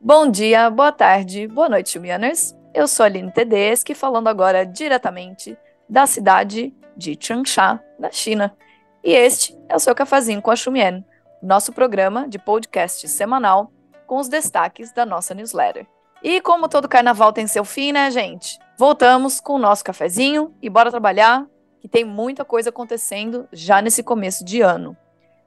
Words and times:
Bom 0.00 0.30
dia, 0.30 0.68
boa 0.68 0.92
tarde, 0.92 1.48
boa 1.48 1.68
noite, 1.68 1.90
Xumianers. 1.90 2.54
Eu 2.74 2.86
sou 2.86 3.04
a 3.04 3.06
Aline 3.06 3.32
Tedeschi, 3.32 3.94
falando 3.94 4.28
agora 4.28 4.66
diretamente 4.66 5.56
da 5.88 6.06
cidade 6.06 6.74
de 6.96 7.16
Changsha, 7.18 7.80
na 7.98 8.10
China. 8.10 8.54
E 9.02 9.12
este 9.12 9.56
é 9.68 9.74
o 9.74 9.78
seu 9.78 9.94
Cafezinho 9.94 10.42
com 10.42 10.50
a 10.50 10.56
Xumian, 10.56 11.04
nosso 11.42 11.72
programa 11.72 12.28
de 12.28 12.38
podcast 12.38 13.08
semanal 13.08 13.72
com 14.06 14.18
os 14.18 14.28
destaques 14.28 14.92
da 14.92 15.06
nossa 15.06 15.34
newsletter. 15.34 15.86
E 16.22 16.40
como 16.40 16.68
todo 16.68 16.88
carnaval 16.88 17.32
tem 17.32 17.46
seu 17.46 17.64
fim, 17.64 17.92
né, 17.92 18.10
gente? 18.10 18.58
Voltamos 18.78 19.40
com 19.40 19.54
o 19.54 19.58
nosso 19.58 19.84
cafezinho 19.84 20.54
e 20.60 20.68
bora 20.70 20.90
trabalhar, 20.90 21.46
que 21.80 21.88
tem 21.88 22.04
muita 22.04 22.44
coisa 22.44 22.70
acontecendo 22.70 23.46
já 23.52 23.80
nesse 23.80 24.02
começo 24.02 24.44
de 24.44 24.60
ano. 24.60 24.96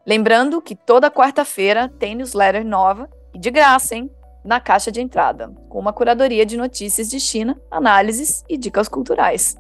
Lembrando 0.05 0.61
que 0.61 0.75
toda 0.75 1.11
quarta-feira 1.11 1.89
tem 1.99 2.15
newsletter 2.15 2.65
nova 2.65 3.09
e 3.33 3.39
de 3.39 3.51
graça, 3.51 3.95
hein? 3.95 4.09
Na 4.47 4.61
caixa 4.61 4.89
de 4.89 5.01
entrada, 5.01 5.51
com 5.67 5.77
uma 5.77 5.91
curadoria 5.91 6.45
de 6.45 6.55
notícias 6.55 7.09
de 7.09 7.19
China, 7.19 7.59
análises 7.69 8.45
e 8.47 8.57
dicas 8.57 8.87
culturais. 8.87 9.57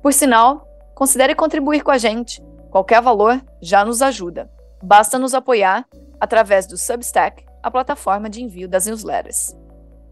Por 0.00 0.12
sinal, 0.12 0.64
considere 0.94 1.34
contribuir 1.34 1.82
com 1.82 1.90
a 1.90 1.98
gente. 1.98 2.40
Qualquer 2.70 3.02
valor 3.02 3.44
já 3.60 3.84
nos 3.84 4.00
ajuda. 4.00 4.48
Basta 4.80 5.18
nos 5.18 5.34
apoiar 5.34 5.84
através 6.20 6.68
do 6.68 6.78
Substack, 6.78 7.44
a 7.60 7.68
plataforma 7.68 8.30
de 8.30 8.40
envio 8.40 8.68
das 8.68 8.86
newsletters. 8.86 9.56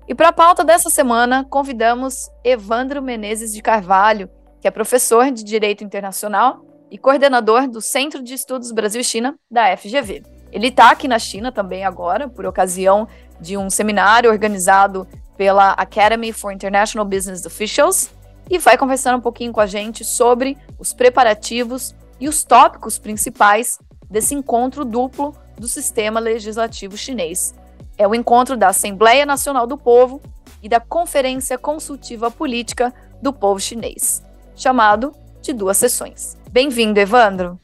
E 0.09 0.15
para 0.15 0.31
a 0.31 0.33
pauta 0.33 0.65
dessa 0.65 0.91
semana, 0.91 1.47
convidamos 1.49 2.29
Evandro 2.43 3.01
Menezes 3.01 3.53
de 3.53 3.63
Carvalho, 3.63 4.29
que 4.61 4.67
é 4.67 4.73
professor 4.73 5.31
de 5.31 5.45
Direito 5.45 5.85
Internacional 5.85 6.67
e 6.91 6.99
coordenador 6.99 7.69
do 7.69 7.81
Centro 7.81 8.21
de 8.25 8.35
Estudos 8.35 8.73
Brasil-China 8.73 9.39
da 9.49 9.77
FGV. 9.77 10.25
Ele 10.53 10.69
está 10.69 10.91
aqui 10.91 11.07
na 11.07 11.19
China 11.19 11.53
também 11.53 11.85
agora, 11.85 12.29
por 12.29 12.47
ocasião 12.47 13.07
de 13.41 13.57
um 13.57 13.71
seminário 13.71 14.31
organizado 14.31 15.07
pela 15.37 15.73
Academy 15.73 16.33
for 16.33 16.53
International 16.53 17.05
Business 17.05 17.45
Officials, 17.45 18.11
e 18.49 18.59
vai 18.59 18.79
conversar 18.79 19.15
um 19.15 19.21
pouquinho 19.21 19.53
com 19.53 19.61
a 19.61 19.67
gente 19.67 20.05
sobre 20.05 20.57
os 20.79 20.95
preparativos 20.95 21.95
e 22.21 22.29
os 22.29 22.45
tópicos 22.45 22.99
principais 22.99 23.79
desse 24.09 24.35
encontro 24.35 24.85
duplo 24.85 25.35
do 25.59 25.67
sistema 25.67 26.21
legislativo 26.21 26.97
chinês, 26.97 27.55
é 27.99 28.07
o 28.07 28.15
encontro 28.15 28.57
da 28.57 28.69
Assembleia 28.69 29.25
Nacional 29.25 29.67
do 29.67 29.77
Povo 29.77 30.21
e 30.63 30.69
da 30.69 30.81
Conferência 30.81 31.57
Consultiva 31.57 32.31
Política 32.31 32.93
do 33.23 33.33
Povo 33.33 33.59
Chinês, 33.61 34.23
chamado 34.55 35.13
de 35.41 35.53
duas 35.53 35.77
sessões. 35.77 36.37
Bem-vindo, 36.51 37.01
Evandro. 37.01 37.59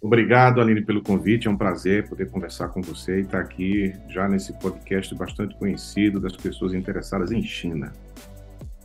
Obrigado, 0.00 0.60
Aline, 0.60 0.84
pelo 0.84 1.02
convite. 1.02 1.48
É 1.48 1.50
um 1.50 1.56
prazer 1.56 2.08
poder 2.08 2.30
conversar 2.30 2.68
com 2.68 2.80
você 2.80 3.18
e 3.18 3.22
estar 3.22 3.40
aqui 3.40 3.94
já 4.08 4.28
nesse 4.28 4.52
podcast 4.54 5.14
bastante 5.14 5.54
conhecido 5.56 6.20
das 6.20 6.36
pessoas 6.36 6.74
interessadas 6.74 7.32
em 7.32 7.42
China. 7.42 7.92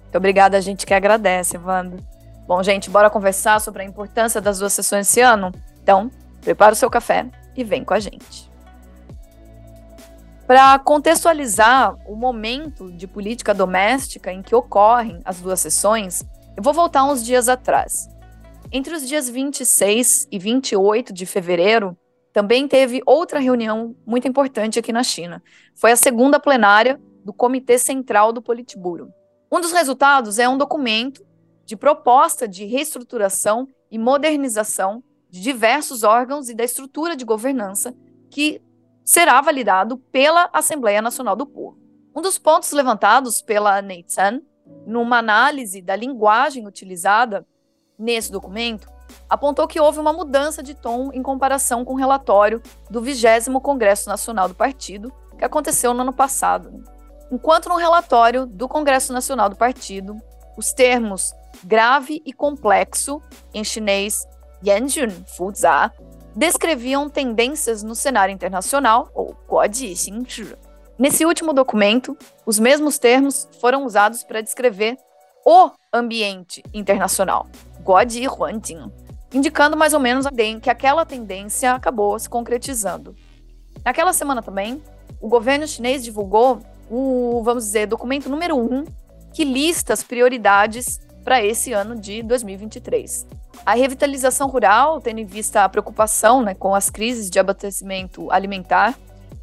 Muito 0.01 0.17
obrigada, 0.17 0.57
a 0.57 0.61
gente 0.61 0.85
que 0.85 0.93
agradece, 0.93 1.55
Evandro. 1.55 1.99
Bom, 2.47 2.61
gente, 2.63 2.89
bora 2.89 3.09
conversar 3.09 3.61
sobre 3.61 3.83
a 3.83 3.85
importância 3.85 4.41
das 4.41 4.59
duas 4.59 4.73
sessões 4.73 5.07
esse 5.07 5.21
ano? 5.21 5.53
Então, 5.81 6.11
prepara 6.41 6.73
o 6.73 6.75
seu 6.75 6.89
café 6.89 7.25
e 7.55 7.63
vem 7.63 7.83
com 7.83 7.93
a 7.93 7.99
gente. 7.99 8.51
Para 10.45 10.77
contextualizar 10.79 11.95
o 12.05 12.13
momento 12.13 12.91
de 12.91 13.07
política 13.07 13.53
doméstica 13.53 14.33
em 14.33 14.41
que 14.41 14.53
ocorrem 14.53 15.21
as 15.23 15.39
duas 15.39 15.61
sessões, 15.61 16.25
eu 16.57 16.61
vou 16.61 16.73
voltar 16.73 17.05
uns 17.05 17.23
dias 17.23 17.47
atrás. 17.47 18.09
Entre 18.71 18.93
os 18.93 19.07
dias 19.07 19.29
26 19.29 20.27
e 20.31 20.37
28 20.37 21.13
de 21.13 21.25
fevereiro, 21.25 21.97
também 22.33 22.67
teve 22.67 23.01
outra 23.05 23.39
reunião 23.39 23.95
muito 24.05 24.27
importante 24.27 24.79
aqui 24.79 24.93
na 24.93 25.03
China. 25.03 25.41
Foi 25.75 25.91
a 25.91 25.95
segunda 25.95 26.39
plenária 26.39 26.99
do 27.23 27.33
Comitê 27.33 27.77
Central 27.77 28.31
do 28.31 28.41
Politburo. 28.41 29.11
Um 29.51 29.59
dos 29.59 29.71
resultados 29.71 30.39
é 30.39 30.47
um 30.47 30.57
documento 30.57 31.25
de 31.65 31.75
proposta 31.75 32.47
de 32.47 32.65
reestruturação 32.65 33.67
e 33.89 33.99
modernização 33.99 35.03
de 35.29 35.41
diversos 35.41 36.03
órgãos 36.03 36.49
e 36.49 36.55
da 36.55 36.63
estrutura 36.63 37.15
de 37.15 37.25
governança 37.25 37.93
que 38.29 38.61
será 39.03 39.41
validado 39.41 39.97
pela 39.97 40.49
Assembleia 40.53 41.01
Nacional 41.01 41.35
do 41.35 41.45
Povo. 41.45 41.77
Um 42.15 42.21
dos 42.21 42.37
pontos 42.37 42.71
levantados 42.71 43.41
pela 43.41 43.81
Neitsan, 43.81 44.41
numa 44.85 45.17
análise 45.17 45.81
da 45.81 45.95
linguagem 45.95 46.65
utilizada 46.67 47.45
nesse 48.01 48.31
documento, 48.31 48.89
apontou 49.29 49.67
que 49.67 49.79
houve 49.79 49.99
uma 49.99 50.11
mudança 50.11 50.63
de 50.63 50.73
tom 50.73 51.11
em 51.13 51.21
comparação 51.21 51.85
com 51.85 51.93
o 51.93 51.97
relatório 51.97 52.61
do 52.89 53.01
20 53.01 53.49
Congresso 53.61 54.09
Nacional 54.09 54.47
do 54.47 54.55
Partido, 54.55 55.13
que 55.37 55.45
aconteceu 55.45 55.93
no 55.93 56.01
ano 56.01 56.13
passado. 56.13 56.83
Enquanto 57.31 57.69
no 57.69 57.75
relatório 57.75 58.45
do 58.45 58.67
Congresso 58.67 59.13
Nacional 59.13 59.49
do 59.49 59.55
Partido, 59.55 60.17
os 60.57 60.73
termos 60.73 61.33
grave 61.63 62.21
e 62.25 62.33
complexo, 62.33 63.21
em 63.53 63.63
chinês 63.63 64.25
Yanjun 64.65 65.11
Fuza, 65.37 65.91
descreviam 66.35 67.09
tendências 67.09 67.83
no 67.83 67.95
cenário 67.95 68.33
internacional, 68.33 69.09
ou 69.13 69.35
Guoji 69.47 69.95
Xingzhi. 69.95 70.55
Nesse 70.97 71.25
último 71.25 71.53
documento, 71.53 72.17
os 72.45 72.59
mesmos 72.59 72.99
termos 72.99 73.47
foram 73.59 73.85
usados 73.85 74.23
para 74.23 74.41
descrever 74.41 74.97
o 75.45 75.71
ambiente 75.93 76.63
internacional, 76.73 77.47
Guoji 77.83 78.27
Huanjing, 78.27 78.91
indicando 79.33 79.77
mais 79.77 79.93
ou 79.93 79.99
menos 79.99 80.25
que 80.61 80.69
aquela 80.69 81.05
tendência 81.05 81.73
acabou 81.73 82.17
se 82.17 82.29
concretizando. 82.29 83.15
Naquela 83.83 84.13
semana 84.13 84.41
também, 84.41 84.81
o 85.19 85.27
governo 85.27 85.67
chinês 85.67 86.03
divulgou 86.03 86.61
o, 86.89 87.41
vamos 87.43 87.65
dizer, 87.65 87.87
documento 87.87 88.29
número 88.29 88.57
um, 88.57 88.83
que 89.33 89.43
lista 89.43 89.93
as 89.93 90.03
prioridades 90.03 90.99
para 91.23 91.43
esse 91.43 91.71
ano 91.71 91.95
de 91.95 92.21
2023. 92.23 93.25
A 93.65 93.73
revitalização 93.75 94.47
rural, 94.47 94.99
tendo 94.99 95.19
em 95.19 95.25
vista 95.25 95.63
a 95.63 95.69
preocupação 95.69 96.41
né, 96.41 96.53
com 96.53 96.73
as 96.73 96.89
crises 96.89 97.29
de 97.29 97.39
abastecimento 97.39 98.31
alimentar, 98.31 98.97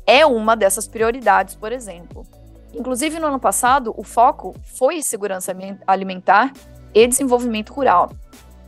é 0.07 0.27
uma 0.27 0.57
dessas 0.57 0.89
prioridades, 0.89 1.55
por 1.55 1.73
exemplo. 1.73 2.27
Inclusive, 2.75 3.19
no 3.19 3.29
ano 3.29 3.39
passado, 3.39 3.95
o 3.97 4.03
foco 4.03 4.55
foi 4.77 5.03
segurança 5.03 5.55
alimentar 5.87 6.53
e 6.95 7.07
desenvolvimento 7.07 7.73
rural. 7.73 8.11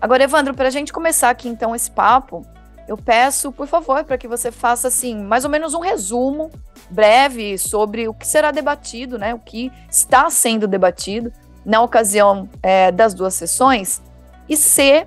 Agora, 0.01 0.25
Evandro, 0.25 0.55
para 0.55 0.69
a 0.69 0.71
gente 0.71 0.93
começar 0.93 1.29
aqui 1.29 1.49
então 1.49 1.77
esse 1.77 1.91
papo, 1.91 2.47
eu 2.89 2.97
peço, 2.97 3.53
por 3.53 3.67
favor, 3.67 4.03
para 4.03 4.17
que 4.17 4.27
você 4.27 4.51
faça 4.51 4.89
assim, 4.89 5.23
mais 5.23 5.45
ou 5.45 5.51
menos 5.51 5.75
um 5.75 5.81
resumo 5.81 6.51
breve 6.89 7.59
sobre 7.59 8.09
o 8.09 8.15
que 8.15 8.27
será 8.27 8.51
debatido, 8.51 9.19
né, 9.19 9.35
o 9.35 9.39
que 9.39 9.71
está 9.91 10.31
sendo 10.31 10.67
debatido 10.67 11.31
na 11.65 11.83
ocasião 11.83 12.49
é, 12.63 12.91
das 12.91 13.13
duas 13.13 13.35
sessões, 13.35 14.03
e 14.49 14.57
ser 14.57 15.07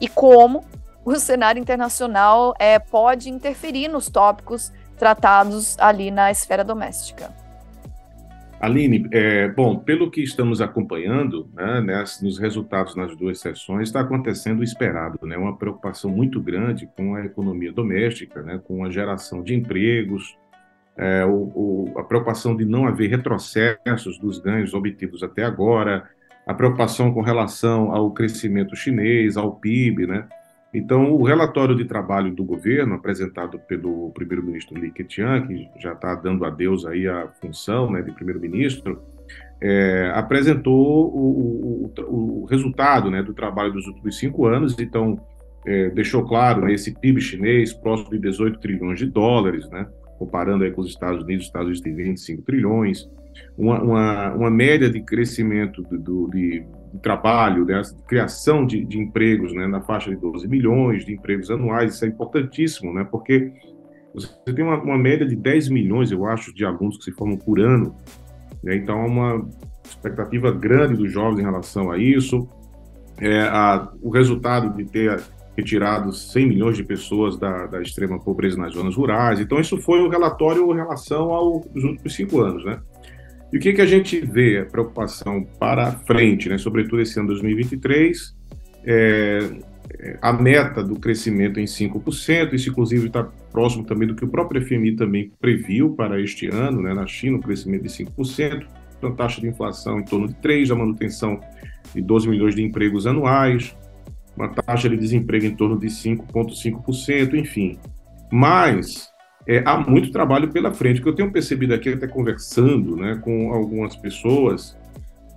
e 0.00 0.08
como 0.08 0.64
o 1.04 1.14
cenário 1.16 1.60
internacional 1.60 2.54
é, 2.58 2.78
pode 2.78 3.30
interferir 3.30 3.88
nos 3.88 4.10
tópicos 4.10 4.72
tratados 4.98 5.78
ali 5.78 6.10
na 6.10 6.30
esfera 6.30 6.64
doméstica. 6.64 7.32
Aline, 8.62 9.08
é, 9.10 9.48
bom, 9.48 9.76
pelo 9.76 10.08
que 10.08 10.22
estamos 10.22 10.60
acompanhando, 10.60 11.50
né, 11.52 11.80
nos 12.22 12.38
resultados 12.38 12.94
nas 12.94 13.16
duas 13.16 13.40
sessões, 13.40 13.88
está 13.88 13.98
acontecendo 13.98 14.60
o 14.60 14.62
esperado, 14.62 15.18
né, 15.26 15.36
uma 15.36 15.58
preocupação 15.58 16.08
muito 16.08 16.40
grande 16.40 16.88
com 16.96 17.16
a 17.16 17.24
economia 17.24 17.72
doméstica, 17.72 18.40
né, 18.40 18.60
com 18.62 18.84
a 18.84 18.90
geração 18.90 19.42
de 19.42 19.52
empregos, 19.52 20.38
é, 20.96 21.24
o, 21.24 21.32
o, 21.32 21.94
a 21.98 22.04
preocupação 22.04 22.56
de 22.56 22.64
não 22.64 22.86
haver 22.86 23.10
retrocessos 23.10 24.16
dos 24.20 24.38
ganhos 24.38 24.74
obtidos 24.74 25.24
até 25.24 25.42
agora, 25.42 26.08
a 26.46 26.54
preocupação 26.54 27.12
com 27.12 27.20
relação 27.20 27.90
ao 27.90 28.12
crescimento 28.12 28.76
chinês, 28.76 29.36
ao 29.36 29.56
PIB, 29.56 30.06
né? 30.06 30.28
Então, 30.74 31.12
o 31.12 31.22
relatório 31.22 31.76
de 31.76 31.84
trabalho 31.84 32.34
do 32.34 32.42
governo, 32.44 32.94
apresentado 32.94 33.58
pelo 33.58 34.10
primeiro-ministro 34.12 34.78
Li 34.78 34.90
Keqiang, 34.90 35.46
que 35.46 35.68
já 35.78 35.92
está 35.92 36.14
dando 36.14 36.46
adeus 36.46 36.86
aí 36.86 37.06
à 37.06 37.28
função 37.40 37.90
né, 37.90 38.00
de 38.00 38.10
primeiro-ministro, 38.12 39.02
é, 39.60 40.10
apresentou 40.14 41.14
o, 41.14 41.92
o, 41.98 42.42
o, 42.42 42.44
resultado 42.46 43.10
né, 43.10 43.22
do 43.22 43.34
trabalho 43.34 43.72
dos 43.72 43.86
últimos 43.86 44.18
cinco 44.18 44.46
anos, 44.46 44.76
então 44.78 45.20
é, 45.66 45.90
deixou 45.90 46.24
claro 46.24 46.62
né, 46.62 46.72
esse 46.72 46.98
PIB 46.98 47.20
chinês 47.20 47.72
próximo 47.72 48.10
de 48.10 48.18
18 48.18 48.58
trilhões 48.58 48.98
de 48.98 49.06
dólares, 49.06 49.68
né, 49.68 49.86
comparando 50.22 50.62
aí 50.62 50.70
com 50.70 50.80
os 50.80 50.88
Estados 50.88 51.24
Unidos, 51.24 51.42
os 51.42 51.48
Estados 51.48 51.66
Unidos 51.66 51.82
têm 51.82 51.94
25 51.94 52.42
trilhões, 52.42 53.10
uma, 53.58 53.82
uma, 53.82 54.32
uma 54.34 54.50
média 54.50 54.88
de 54.88 55.00
crescimento 55.00 55.82
do, 55.82 55.98
do 55.98 56.30
de, 56.30 56.64
de, 56.92 56.98
trabalho, 57.00 57.64
né, 57.64 57.80
de 57.80 58.02
criação 58.04 58.64
de, 58.64 58.84
de 58.84 59.00
empregos 59.00 59.52
né, 59.52 59.66
na 59.66 59.80
faixa 59.80 60.10
de 60.10 60.16
12 60.16 60.46
milhões 60.46 61.04
de 61.04 61.12
empregos 61.12 61.50
anuais, 61.50 61.94
isso 61.94 62.04
é 62.04 62.08
importantíssimo, 62.08 62.94
né, 62.94 63.04
porque 63.10 63.52
você 64.14 64.28
tem 64.54 64.64
uma, 64.64 64.80
uma 64.80 64.98
média 64.98 65.26
de 65.26 65.34
10 65.34 65.70
milhões, 65.70 66.12
eu 66.12 66.24
acho, 66.24 66.54
de 66.54 66.64
alunos 66.64 66.98
que 66.98 67.04
se 67.04 67.12
formam 67.12 67.36
por 67.36 67.58
ano, 67.58 67.96
né, 68.62 68.76
então 68.76 69.00
há 69.00 69.06
uma 69.06 69.48
expectativa 69.84 70.52
grande 70.52 70.94
dos 70.94 71.10
jovens 71.10 71.40
em 71.40 71.42
relação 71.44 71.90
a 71.90 71.98
isso, 71.98 72.48
é, 73.18 73.40
a, 73.40 73.90
o 74.00 74.10
resultado 74.10 74.76
de 74.76 74.84
ter 74.84 75.20
retirado 75.56 76.12
100 76.12 76.46
milhões 76.46 76.76
de 76.76 76.84
pessoas 76.84 77.38
da, 77.38 77.66
da, 77.66 77.82
extrema 77.82 78.18
pobreza 78.18 78.56
nas 78.56 78.72
zonas 78.72 78.96
rurais. 78.96 79.38
Então, 79.38 79.60
isso 79.60 79.76
foi 79.78 80.00
o 80.00 80.08
relatório 80.08 80.72
em 80.72 80.76
relação 80.76 81.30
aos 81.30 81.66
últimos 81.74 82.14
cinco 82.14 82.40
anos, 82.40 82.64
né? 82.64 82.80
E 83.52 83.58
o 83.58 83.60
que, 83.60 83.74
que 83.74 83.82
a 83.82 83.86
gente 83.86 84.18
vê, 84.18 84.60
a 84.60 84.64
preocupação 84.64 85.46
para 85.58 85.92
frente, 85.92 86.48
né, 86.48 86.56
sobretudo 86.56 87.02
esse 87.02 87.18
ano 87.18 87.28
2023, 87.28 88.34
é, 88.84 89.50
é, 90.00 90.18
a 90.22 90.32
meta 90.32 90.82
do 90.82 90.98
crescimento 90.98 91.60
em 91.60 91.64
5%, 91.64 92.54
isso 92.54 92.70
inclusive 92.70 93.08
está 93.08 93.24
próximo 93.52 93.84
também 93.84 94.08
do 94.08 94.14
que 94.14 94.24
o 94.24 94.28
próprio 94.28 94.66
FMI 94.66 94.96
também 94.96 95.30
previu 95.38 95.90
para 95.90 96.18
este 96.18 96.46
ano, 96.46 96.80
né, 96.80 96.94
na 96.94 97.06
China, 97.06 97.36
um 97.36 97.40
crescimento 97.40 97.82
de 97.82 97.90
5%, 97.90 98.66
uma 99.02 99.14
taxa 99.14 99.40
de 99.40 99.48
inflação 99.48 99.98
em 99.98 100.04
torno 100.04 100.28
de 100.28 100.34
3%, 100.34 100.70
a 100.70 100.74
manutenção 100.74 101.38
de 101.94 102.00
12 102.00 102.28
milhões 102.28 102.54
de 102.54 102.62
empregos 102.62 103.06
anuais, 103.06 103.76
uma 104.36 104.48
taxa 104.48 104.88
de 104.88 104.96
desemprego 104.96 105.46
em 105.46 105.54
torno 105.54 105.78
de 105.78 105.86
5,5%, 105.88 107.34
enfim. 107.34 107.78
Mas 108.30 109.08
é, 109.46 109.62
há 109.64 109.78
muito 109.78 110.10
trabalho 110.10 110.50
pela 110.50 110.72
frente. 110.72 111.00
O 111.00 111.02
que 111.02 111.08
eu 111.08 111.14
tenho 111.14 111.32
percebido 111.32 111.74
aqui, 111.74 111.90
até 111.90 112.06
conversando 112.06 112.96
né, 112.96 113.20
com 113.22 113.52
algumas 113.52 113.96
pessoas, 113.96 114.76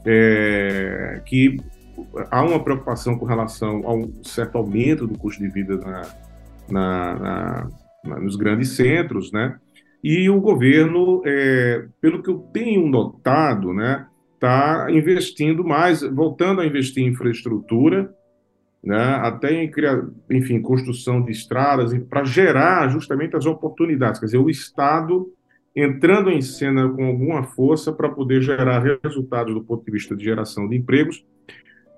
é, 0.06 1.21
que 1.25 1.57
há 2.30 2.44
uma 2.44 2.63
preocupação 2.63 3.18
com 3.18 3.25
relação 3.25 3.81
a 3.86 3.94
um 3.94 4.24
certo 4.24 4.57
aumento 4.57 5.07
do 5.07 5.18
custo 5.18 5.41
de 5.41 5.50
vida 5.50 5.77
na, 5.77 6.07
na, 6.69 7.69
na, 8.06 8.19
nos 8.19 8.36
grandes 8.36 8.69
centros, 8.69 9.31
né? 9.31 9.57
E 10.03 10.30
o 10.30 10.39
governo, 10.39 11.24
é, 11.25 11.86
pelo 12.00 12.21
que 12.21 12.30
eu 12.30 12.38
tenho 12.53 12.88
notado, 12.88 13.74
né, 13.74 14.06
está 14.36 14.86
investindo 14.91 15.63
mais, 15.63 16.03
voltando 16.03 16.62
a 16.62 16.65
investir 16.65 17.03
em 17.03 17.07
infraestrutura, 17.07 18.13
né, 18.86 19.20
até 19.24 19.52
em 19.52 19.72
enfim, 20.30 20.62
construção 20.62 21.22
de 21.22 21.32
estradas, 21.32 21.92
para 22.08 22.24
gerar 22.24 22.88
justamente 22.90 23.36
as 23.36 23.48
oportunidades. 23.48 24.20
Quer 24.20 24.28
dizer, 24.28 24.38
o 24.38 24.50
Estado 24.50 25.28
entrando 25.76 26.30
em 26.30 26.42
cena 26.42 26.88
com 26.88 27.06
alguma 27.06 27.44
força 27.44 27.92
para 27.92 28.08
poder 28.08 28.42
gerar 28.42 28.80
resultados 29.04 29.54
do 29.54 29.64
ponto 29.64 29.84
de 29.84 29.92
vista 29.92 30.16
de 30.16 30.24
geração 30.24 30.70
de 30.70 30.78
empregos, 30.78 31.26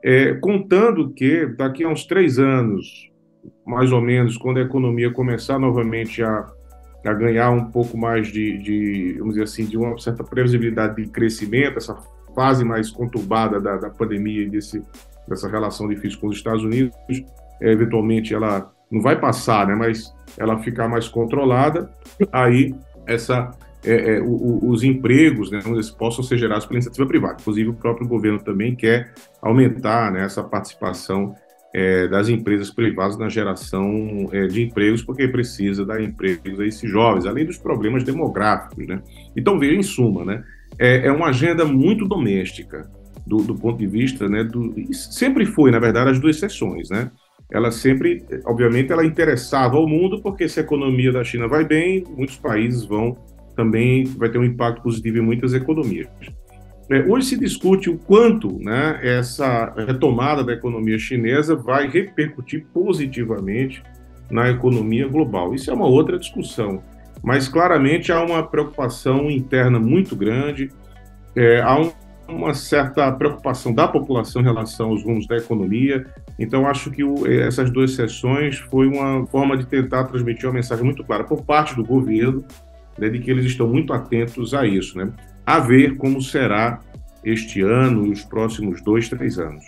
é, 0.04 0.34
contando 0.36 1.14
que 1.14 1.46
daqui 1.46 1.84
a 1.84 1.90
uns 1.90 2.06
três 2.06 2.40
anos, 2.40 3.12
mais 3.66 3.92
ou 3.92 4.02
menos, 4.02 4.38
quando 4.38 4.58
a 4.58 4.62
economia 4.62 5.12
começar 5.12 5.60
novamente 5.60 6.24
a, 6.24 6.48
a 7.06 7.14
ganhar 7.14 7.52
um 7.52 7.66
pouco 7.70 7.98
mais 7.98 8.30
de, 8.30 8.58
de, 8.58 9.16
vamos 9.20 9.36
dizer 9.36 9.44
assim, 9.44 9.66
de 9.66 9.78
uma 9.78 9.98
certa 10.00 10.24
previsibilidade 10.24 10.96
de 10.96 11.10
crescimento, 11.10 11.78
essa 11.78 11.96
fase 12.34 12.64
mais 12.64 12.90
conturbada 12.90 13.60
da, 13.60 13.78
da 13.78 13.90
pandemia 13.90 14.44
e 14.44 14.50
desse, 14.50 14.82
dessa 15.28 15.50
relação 15.50 15.88
difícil 15.88 16.20
com 16.20 16.28
os 16.28 16.38
Estados 16.38 16.64
Unidos, 16.64 16.96
é, 17.62 17.72
eventualmente 17.72 18.34
ela 18.34 18.72
não 18.90 19.02
vai 19.02 19.20
passar, 19.20 19.68
né, 19.68 19.76
mas 19.76 20.14
ela 20.38 20.58
ficar 20.60 20.88
mais 20.88 21.08
controlada, 21.08 21.90
aí 22.32 22.74
essa 23.06 23.52
é, 23.86 24.16
é, 24.16 24.22
o, 24.22 24.70
os 24.70 24.84
empregos 24.84 25.52
né, 25.52 25.60
possam 25.98 26.24
ser 26.24 26.38
gerados 26.38 26.66
pela 26.66 26.78
iniciativa 26.78 27.06
privada. 27.06 27.38
Inclusive, 27.40 27.70
o 27.70 27.74
próprio 27.74 28.08
governo 28.08 28.40
também 28.40 28.76
quer 28.76 29.14
aumentar 29.42 30.12
né, 30.12 30.24
essa 30.24 30.44
participação 30.44 31.36
é, 31.74 32.08
das 32.08 32.28
empresas 32.28 32.72
privadas 32.72 33.18
na 33.18 33.30
geração 33.30 34.30
é, 34.32 34.48
de 34.48 34.64
empregos, 34.64 35.04
porque 35.04 35.28
precisa 35.28 35.86
dar 35.86 36.02
empregos 36.02 36.60
a 36.60 36.66
esses 36.66 36.90
jovens, 36.90 37.26
além 37.26 37.46
dos 37.46 37.58
problemas 37.58 38.04
demográficos. 38.04 38.86
Né? 38.88 39.02
Então, 39.36 39.60
veja, 39.60 39.76
em 39.76 39.84
suma, 39.84 40.26
né, 40.26 40.44
é, 40.80 41.08
é 41.08 41.12
uma 41.12 41.28
agenda 41.28 41.64
muito 41.64 42.06
doméstica 42.08 42.90
do, 43.28 43.38
do 43.38 43.56
ponto 43.56 43.78
de 43.78 43.88
vista, 43.88 44.28
né, 44.30 44.44
do, 44.44 44.74
sempre 44.94 45.46
foi, 45.46 45.70
na 45.70 45.80
verdade, 45.80 46.12
as 46.12 46.20
duas 46.20 46.40
sessões, 46.40 46.90
né? 46.90 47.12
Ela 47.52 47.72
sempre, 47.72 48.26
obviamente, 48.46 48.92
ela 48.92 49.06
interessava 49.06 49.78
ao 49.78 49.88
mundo, 49.88 50.22
porque 50.22 50.50
se 50.50 50.60
a 50.60 50.64
economia 50.64 51.12
da 51.12 51.24
China 51.24 51.48
vai 51.48 51.64
bem, 51.64 52.04
muitos 52.16 52.36
países 52.38 52.84
vão 52.84 53.16
também 53.56 54.06
vai 54.06 54.30
ter 54.30 54.38
um 54.38 54.44
impacto 54.44 54.84
positivo 54.84 55.18
em 55.18 55.22
muitas 55.22 55.54
economias. 55.54 56.08
É, 56.90 57.02
hoje 57.02 57.28
se 57.28 57.40
discute 57.40 57.90
o 57.90 57.98
quanto 57.98 58.60
né, 58.60 59.00
essa 59.02 59.74
retomada 59.76 60.44
da 60.44 60.54
economia 60.54 60.98
chinesa 61.00 61.56
vai 61.56 61.90
repercutir 61.90 62.66
positivamente 62.72 63.84
na 64.30 64.50
economia 64.50 65.08
global. 65.08 65.54
Isso 65.54 65.72
é 65.72 65.74
uma 65.74 65.88
outra 65.88 66.20
discussão, 66.20 66.82
mas 67.24 67.50
claramente 67.50 68.12
há 68.12 68.22
uma 68.24 68.44
preocupação 68.44 69.30
interna 69.30 69.80
muito 69.80 70.16
grande, 70.16 70.70
é, 71.36 71.60
há 71.62 71.78
um, 71.78 71.92
uma 72.28 72.54
certa 72.54 73.12
preocupação 73.12 73.74
da 73.74 73.88
população 73.88 74.42
em 74.42 74.46
relação 74.46 74.90
aos 74.90 75.04
rumos 75.04 75.28
da 75.28 75.38
economia. 75.38 76.06
Então, 76.38 76.68
acho 76.68 76.92
que 76.92 77.04
o, 77.04 77.26
essas 77.26 77.72
duas 77.72 77.96
sessões 77.96 78.58
foi 78.58 78.88
uma 78.88 79.26
forma 79.28 79.58
de 79.58 79.66
tentar 79.66 80.06
transmitir 80.06 80.46
uma 80.46 80.54
mensagem 80.54 80.84
muito 80.84 81.04
clara 81.04 81.24
por 81.24 81.44
parte 81.44 81.76
do 81.76 81.84
governo 81.84 82.44
né, 82.98 83.10
de 83.10 83.20
que 83.20 83.30
eles 83.30 83.46
estão 83.46 83.68
muito 83.68 83.94
atentos 83.94 84.54
a 84.54 84.66
isso, 84.66 84.98
né? 84.98 85.12
A 85.46 85.60
ver 85.60 85.96
como 85.98 86.22
será 86.22 86.80
este 87.24 87.62
ano 87.62 88.08
e 88.08 88.12
os 88.12 88.24
próximos 88.24 88.82
dois, 88.82 89.08
três 89.08 89.38
anos. 89.40 89.64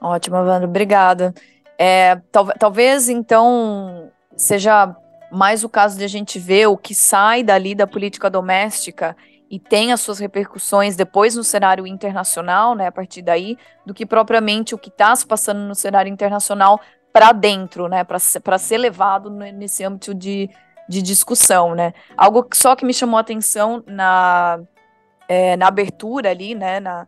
Ótimo, 0.00 0.36
Evandro, 0.36 0.68
obrigada. 0.68 1.34
É, 1.78 2.20
tal, 2.32 2.46
talvez, 2.58 3.08
então, 3.08 4.10
seja 4.36 4.94
mais 5.30 5.64
o 5.64 5.68
caso 5.68 5.98
de 5.98 6.04
a 6.04 6.08
gente 6.08 6.38
ver 6.38 6.66
o 6.66 6.76
que 6.76 6.94
sai 6.94 7.42
dali 7.42 7.74
da 7.74 7.86
política 7.86 8.30
doméstica 8.30 9.16
e 9.50 9.58
tem 9.58 9.92
as 9.92 10.00
suas 10.00 10.18
repercussões 10.18 10.94
depois 10.96 11.34
no 11.34 11.42
cenário 11.42 11.86
internacional, 11.86 12.74
né, 12.74 12.86
a 12.86 12.92
partir 12.92 13.22
daí, 13.22 13.56
do 13.84 13.94
que 13.94 14.04
propriamente 14.04 14.74
o 14.74 14.78
que 14.78 14.88
está 14.88 15.14
se 15.16 15.26
passando 15.26 15.60
no 15.60 15.74
cenário 15.74 16.12
internacional 16.12 16.80
para 17.12 17.32
dentro, 17.32 17.88
né, 17.88 18.04
para 18.04 18.58
ser 18.58 18.78
levado 18.78 19.30
nesse 19.30 19.82
âmbito 19.84 20.14
de, 20.14 20.50
de 20.88 21.00
discussão, 21.00 21.74
né? 21.74 21.94
Algo 22.16 22.46
só 22.52 22.76
que 22.76 22.84
me 22.84 22.92
chamou 22.92 23.16
a 23.16 23.20
atenção 23.20 23.82
na, 23.86 24.60
é, 25.26 25.56
na 25.56 25.66
abertura 25.68 26.30
ali, 26.30 26.54
né, 26.54 26.78
na, 26.78 27.06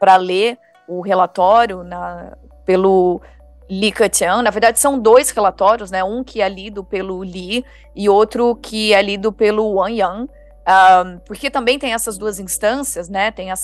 para 0.00 0.16
ler 0.16 0.58
o 0.88 1.02
relatório 1.02 1.84
na, 1.84 2.36
pelo 2.64 3.20
Li 3.68 3.92
Keqiang. 3.92 4.42
Na 4.42 4.50
verdade, 4.50 4.80
são 4.80 4.98
dois 4.98 5.30
relatórios, 5.30 5.90
né? 5.90 6.02
Um 6.02 6.24
que 6.24 6.40
é 6.40 6.48
lido 6.48 6.82
pelo 6.82 7.22
Li 7.22 7.64
e 7.94 8.08
outro 8.08 8.56
que 8.56 8.94
é 8.94 9.02
lido 9.02 9.30
pelo 9.30 9.74
Wang 9.74 9.98
Yang. 9.98 10.30
Um, 10.68 11.18
porque 11.20 11.50
também 11.50 11.78
tem 11.78 11.94
essas 11.94 12.18
duas 12.18 12.38
instâncias, 12.38 13.08
né? 13.08 13.30
Tem 13.30 13.50
a 13.50 13.54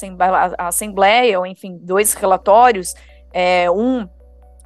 Assembleia 0.58 1.38
ou 1.38 1.44
enfim, 1.44 1.78
dois 1.82 2.14
relatórios, 2.14 2.94
é, 3.30 3.70
um 3.70 4.08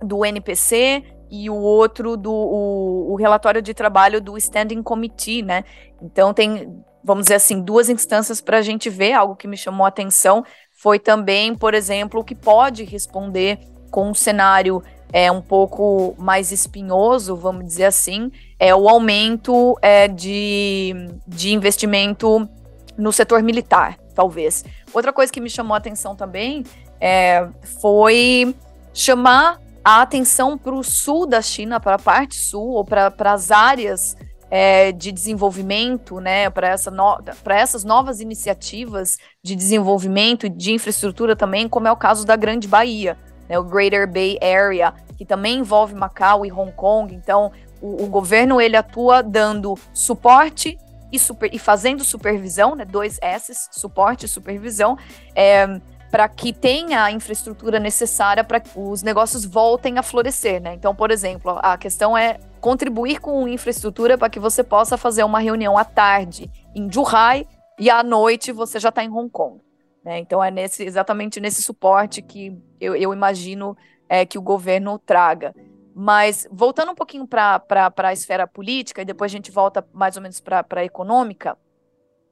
do 0.00 0.24
NPC 0.24 1.02
e 1.28 1.50
o 1.50 1.56
outro 1.56 2.16
do 2.16 2.32
o, 2.32 3.12
o, 3.12 3.16
relatório 3.16 3.60
de 3.60 3.74
trabalho 3.74 4.20
do 4.20 4.38
Standing 4.38 4.84
Committee, 4.84 5.42
né? 5.42 5.64
Então 6.00 6.32
tem, 6.32 6.72
vamos 7.02 7.24
dizer 7.24 7.34
assim, 7.34 7.60
duas 7.60 7.88
instâncias 7.88 8.40
para 8.40 8.58
a 8.58 8.62
gente 8.62 8.88
ver. 8.88 9.14
Algo 9.14 9.34
que 9.34 9.48
me 9.48 9.56
chamou 9.56 9.84
a 9.84 9.88
atenção 9.88 10.44
foi 10.72 11.00
também, 11.00 11.56
por 11.56 11.74
exemplo, 11.74 12.20
o 12.20 12.24
que 12.24 12.36
pode 12.36 12.84
responder 12.84 13.58
com 13.90 14.10
um 14.10 14.14
cenário 14.14 14.80
é 15.12 15.30
um 15.30 15.40
pouco 15.40 16.14
mais 16.18 16.52
espinhoso, 16.52 17.36
vamos 17.36 17.64
dizer 17.64 17.86
assim, 17.86 18.30
é 18.58 18.74
o 18.74 18.88
aumento 18.88 19.78
é, 19.80 20.06
de, 20.08 20.94
de 21.26 21.52
investimento 21.52 22.48
no 22.96 23.12
setor 23.12 23.42
militar, 23.42 23.96
talvez. 24.14 24.64
Outra 24.92 25.12
coisa 25.12 25.32
que 25.32 25.40
me 25.40 25.48
chamou 25.48 25.74
a 25.74 25.78
atenção 25.78 26.14
também 26.14 26.64
é, 27.00 27.48
foi 27.80 28.54
chamar 28.92 29.60
a 29.84 30.02
atenção 30.02 30.58
para 30.58 30.74
o 30.74 30.82
sul 30.82 31.26
da 31.26 31.40
China, 31.40 31.80
para 31.80 31.94
a 31.94 31.98
parte 31.98 32.36
sul, 32.36 32.70
ou 32.72 32.84
para 32.84 33.14
as 33.32 33.50
áreas 33.50 34.16
é, 34.50 34.92
de 34.92 35.12
desenvolvimento, 35.12 36.20
né, 36.20 36.50
para 36.50 36.68
essa 36.68 36.90
no, 36.90 37.18
essas 37.46 37.84
novas 37.84 38.20
iniciativas 38.20 39.18
de 39.42 39.54
desenvolvimento 39.54 40.46
e 40.46 40.48
de 40.48 40.72
infraestrutura 40.72 41.36
também, 41.36 41.68
como 41.68 41.86
é 41.86 41.92
o 41.92 41.96
caso 41.96 42.26
da 42.26 42.36
Grande 42.36 42.66
Bahia, 42.66 43.16
né, 43.48 43.58
o 43.58 43.64
Greater 43.64 44.10
Bay 44.10 44.38
Area, 44.42 44.92
que 45.16 45.24
também 45.24 45.58
envolve 45.58 45.94
Macau 45.94 46.44
e 46.44 46.52
Hong 46.52 46.72
Kong. 46.72 47.14
Então, 47.14 47.50
o, 47.80 48.04
o 48.04 48.06
governo 48.06 48.60
ele 48.60 48.76
atua 48.76 49.22
dando 49.22 49.76
suporte 49.92 50.78
e, 51.10 51.18
super, 51.18 51.52
e 51.52 51.58
fazendo 51.58 52.04
supervisão, 52.04 52.74
né, 52.74 52.84
dois 52.84 53.18
S's, 53.22 53.68
suporte 53.72 54.26
e 54.26 54.28
supervisão, 54.28 54.96
é, 55.34 55.80
para 56.10 56.28
que 56.28 56.52
tenha 56.52 57.04
a 57.04 57.12
infraestrutura 57.12 57.78
necessária 57.78 58.42
para 58.42 58.60
que 58.60 58.70
os 58.74 59.02
negócios 59.02 59.44
voltem 59.44 59.98
a 59.98 60.02
florescer, 60.02 60.60
né? 60.60 60.72
Então, 60.74 60.94
por 60.94 61.10
exemplo, 61.10 61.58
a 61.62 61.76
questão 61.76 62.16
é 62.16 62.38
contribuir 62.60 63.20
com 63.20 63.46
infraestrutura 63.46 64.16
para 64.16 64.30
que 64.30 64.40
você 64.40 64.64
possa 64.64 64.96
fazer 64.96 65.22
uma 65.22 65.38
reunião 65.38 65.76
à 65.76 65.84
tarde 65.84 66.50
em 66.74 66.90
Zhuhai 66.90 67.46
e 67.78 67.90
à 67.90 68.02
noite 68.02 68.52
você 68.52 68.80
já 68.80 68.88
está 68.88 69.04
em 69.04 69.10
Hong 69.10 69.30
Kong. 69.30 69.67
Né? 70.08 70.20
Então, 70.20 70.42
é 70.42 70.50
nesse, 70.50 70.82
exatamente 70.84 71.38
nesse 71.38 71.60
suporte 71.60 72.22
que 72.22 72.58
eu, 72.80 72.96
eu 72.96 73.12
imagino 73.12 73.76
é, 74.08 74.24
que 74.24 74.38
o 74.38 74.42
governo 74.42 74.98
traga. 74.98 75.54
Mas, 75.94 76.48
voltando 76.50 76.92
um 76.92 76.94
pouquinho 76.94 77.26
para 77.26 77.62
a 77.94 78.12
esfera 78.14 78.46
política, 78.46 79.02
e 79.02 79.04
depois 79.04 79.30
a 79.30 79.36
gente 79.36 79.50
volta 79.50 79.86
mais 79.92 80.16
ou 80.16 80.22
menos 80.22 80.40
para 80.40 80.64
a 80.66 80.84
econômica, 80.84 81.58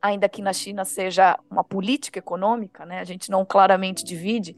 ainda 0.01 0.27
que 0.27 0.41
na 0.41 0.55
China 0.55 0.87
seja 0.87 1.39
uma 1.51 1.63
política 1.63 2.19
econômica, 2.19 2.87
né, 2.87 3.01
a 3.01 3.05
gente 3.05 3.31
não 3.31 3.45
claramente 3.45 4.03
divide, 4.03 4.57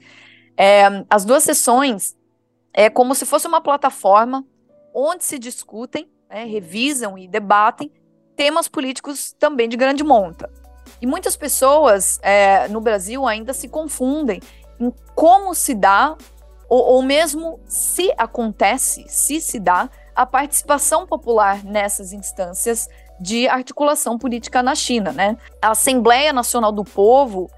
é, 0.57 0.85
as 1.11 1.25
duas 1.25 1.43
sessões 1.43 2.17
é 2.73 2.89
como 2.89 3.17
se 3.17 3.27
fosse 3.27 3.49
uma 3.49 3.61
plataforma 3.61 4.47
onde 4.95 5.25
se 5.25 5.41
discutem, 5.41 6.09
né, 6.31 6.45
revisam 6.45 7.19
e 7.19 7.27
debatem 7.27 7.91
temas 8.37 8.69
políticos 8.69 9.33
também 9.33 9.69
de 9.69 9.77
grande 9.77 10.05
monta. 10.05 10.49
E 11.00 11.07
muitas 11.07 11.37
pessoas 11.37 12.19
é, 12.23 12.69
no 12.69 12.81
Brasil 12.81 13.26
ainda 13.26 13.52
se 13.52 13.69
confundem 13.69 14.40
em 14.81 14.93
como 15.14 15.55
se 15.55 15.75
dá, 15.75 16.17
ou, 16.69 16.83
ou 16.85 17.02
mesmo 17.02 17.61
se 17.67 18.12
acontece, 18.17 19.05
se 19.09 19.40
se 19.40 19.59
dá, 19.59 19.88
a 20.14 20.26
participação 20.26 21.07
popular 21.07 21.64
nessas 21.64 22.12
instâncias 22.12 22.88
de 23.21 23.49
articulação 23.49 24.19
política 24.19 24.62
na 24.62 24.75
China, 24.75 25.12
né? 25.12 25.37
A 25.61 25.71
Assembleia 25.71 26.33
Nacional 26.33 26.73
do 26.73 26.85
Povo 26.85 27.50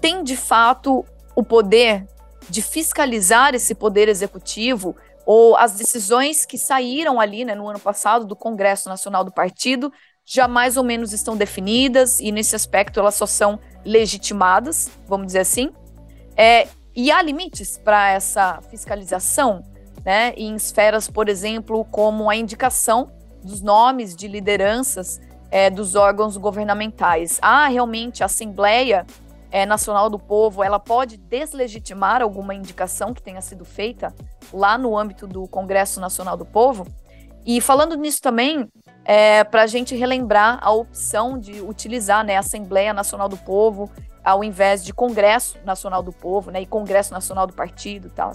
tem 0.00 0.22
de 0.22 0.36
fato 0.36 1.04
o 1.34 1.42
poder 1.42 2.06
de 2.48 2.62
fiscalizar 2.62 3.54
esse 3.54 3.74
poder 3.74 4.08
executivo 4.08 4.96
ou 5.26 5.56
as 5.56 5.74
decisões 5.74 6.46
que 6.46 6.56
saíram 6.56 7.20
ali 7.20 7.44
né, 7.44 7.54
no 7.54 7.68
ano 7.68 7.78
passado 7.78 8.24
do 8.24 8.34
Congresso 8.34 8.88
Nacional 8.88 9.24
do 9.24 9.32
Partido 9.32 9.92
já 10.28 10.46
mais 10.46 10.76
ou 10.76 10.84
menos 10.84 11.14
estão 11.14 11.34
definidas 11.34 12.20
e 12.20 12.30
nesse 12.30 12.54
aspecto 12.54 13.00
elas 13.00 13.14
só 13.14 13.24
são 13.24 13.58
legitimadas, 13.82 14.90
vamos 15.06 15.28
dizer 15.28 15.38
assim. 15.38 15.72
É, 16.36 16.68
e 16.94 17.10
há 17.10 17.22
limites 17.22 17.78
para 17.82 18.10
essa 18.10 18.60
fiscalização, 18.70 19.64
né, 20.04 20.34
em 20.36 20.54
esferas, 20.54 21.08
por 21.08 21.30
exemplo, 21.30 21.82
como 21.86 22.28
a 22.28 22.36
indicação 22.36 23.10
dos 23.42 23.62
nomes 23.62 24.14
de 24.14 24.28
lideranças 24.28 25.18
é, 25.50 25.70
dos 25.70 25.94
órgãos 25.94 26.36
governamentais. 26.36 27.38
Há 27.40 27.66
realmente 27.68 28.22
a 28.22 28.26
Assembleia 28.26 29.06
é, 29.50 29.64
Nacional 29.64 30.10
do 30.10 30.18
Povo, 30.18 30.62
ela 30.62 30.78
pode 30.78 31.16
deslegitimar 31.16 32.20
alguma 32.20 32.54
indicação 32.54 33.14
que 33.14 33.22
tenha 33.22 33.40
sido 33.40 33.64
feita 33.64 34.14
lá 34.52 34.76
no 34.76 34.94
âmbito 34.94 35.26
do 35.26 35.48
Congresso 35.48 36.00
Nacional 36.00 36.36
do 36.36 36.44
Povo. 36.44 36.86
E 37.46 37.62
falando 37.62 37.96
nisso 37.96 38.20
também, 38.20 38.68
é, 39.08 39.42
para 39.42 39.62
a 39.62 39.66
gente 39.66 39.96
relembrar 39.96 40.58
a 40.60 40.70
opção 40.70 41.38
de 41.38 41.62
utilizar 41.62 42.22
né, 42.22 42.36
a 42.36 42.40
Assembleia 42.40 42.92
Nacional 42.92 43.26
do 43.26 43.38
Povo 43.38 43.90
ao 44.22 44.44
invés 44.44 44.84
de 44.84 44.92
Congresso 44.92 45.56
Nacional 45.64 46.02
do 46.02 46.12
Povo, 46.12 46.50
né, 46.50 46.60
e 46.60 46.66
Congresso 46.66 47.14
Nacional 47.14 47.46
do 47.46 47.54
Partido, 47.54 48.10
tal, 48.14 48.32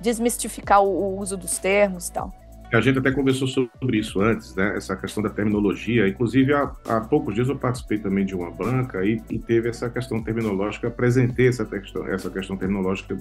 desmistificar 0.00 0.82
o, 0.82 0.88
o 0.88 1.20
uso 1.20 1.36
dos 1.36 1.58
termos, 1.58 2.10
tal. 2.10 2.34
A 2.72 2.80
gente 2.80 2.98
até 2.98 3.12
conversou 3.12 3.46
sobre 3.46 3.98
isso 3.98 4.20
antes, 4.20 4.54
né? 4.54 4.76
Essa 4.76 4.94
questão 4.94 5.22
da 5.22 5.30
terminologia. 5.30 6.06
Inclusive, 6.06 6.52
há, 6.52 6.70
há 6.86 7.00
poucos 7.00 7.34
dias 7.34 7.48
eu 7.48 7.56
participei 7.56 7.98
também 7.98 8.26
de 8.26 8.34
uma 8.34 8.50
banca 8.50 9.02
e, 9.06 9.22
e 9.30 9.38
teve 9.38 9.70
essa 9.70 9.88
questão 9.88 10.22
terminológica, 10.22 10.88
apresentei 10.88 11.48
essa 11.48 11.64
questão, 11.64 12.06
essa 12.06 12.28
questão 12.28 12.58
terminológica 12.58 13.16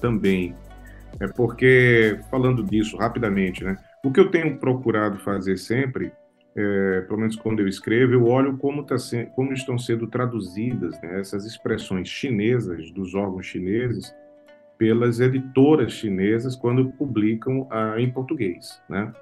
também. 0.00 0.54
É 1.20 1.28
porque, 1.28 2.18
falando 2.30 2.62
disso 2.62 2.96
rapidamente, 2.96 3.62
né? 3.64 3.76
O 4.02 4.10
que 4.10 4.20
eu 4.20 4.30
tenho 4.30 4.56
procurado 4.56 5.18
fazer 5.18 5.58
sempre, 5.58 6.10
é, 6.56 7.02
pelo 7.02 7.20
menos 7.20 7.36
quando 7.36 7.60
eu 7.60 7.68
escrevo, 7.68 8.14
eu 8.14 8.26
olho 8.26 8.56
como, 8.56 8.82
tá 8.82 8.96
se, 8.96 9.26
como 9.36 9.52
estão 9.52 9.78
sendo 9.78 10.06
traduzidas 10.06 10.98
né, 11.02 11.20
essas 11.20 11.44
expressões 11.44 12.08
chinesas 12.08 12.90
dos 12.90 13.14
órgãos 13.14 13.44
chineses 13.44 14.14
pelas 14.78 15.20
editoras 15.20 15.92
chinesas 15.92 16.56
quando 16.56 16.90
publicam 16.92 17.66
ah, 17.70 17.96
em 17.98 18.10
português, 18.10 18.80
né? 18.88 19.12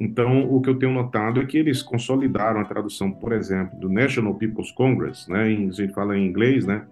Então, 0.00 0.52
o 0.52 0.60
que 0.60 0.68
eu 0.68 0.78
tenho 0.78 0.92
notado 0.92 1.40
é 1.40 1.46
que 1.46 1.56
eles 1.56 1.80
consolidaram 1.80 2.60
a 2.60 2.64
tradução, 2.64 3.10
por 3.10 3.32
exemplo, 3.32 3.78
do 3.78 3.88
National 3.88 4.34
People's 4.34 4.72
Congress, 4.72 5.30
né? 5.30 5.50
Em, 5.50 5.68
a 5.68 5.72
gente 5.72 5.94
fala 5.94 6.16
em 6.16 6.26
inglês, 6.26 6.66
né? 6.66 6.84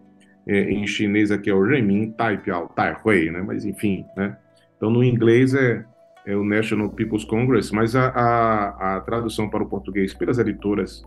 É, 0.46 0.70
em 0.70 0.86
chinês 0.86 1.30
aqui 1.30 1.50
é 1.50 1.54
o 1.54 1.62
Renmin 1.62 2.12
Taipiao 2.12 2.68
Taihui, 2.68 3.30
né? 3.30 3.42
Mas 3.42 3.64
enfim, 3.64 4.04
né? 4.16 4.36
Então, 4.76 4.90
no 4.90 5.02
inglês 5.02 5.54
é, 5.54 5.84
é 6.26 6.36
o 6.36 6.44
National 6.44 6.90
People's 6.90 7.24
Congress, 7.24 7.74
mas 7.74 7.96
a, 7.96 8.08
a, 8.08 8.96
a 8.96 9.00
tradução 9.00 9.48
para 9.48 9.62
o 9.62 9.68
português 9.68 10.14
pelas 10.14 10.38
editoras 10.38 11.02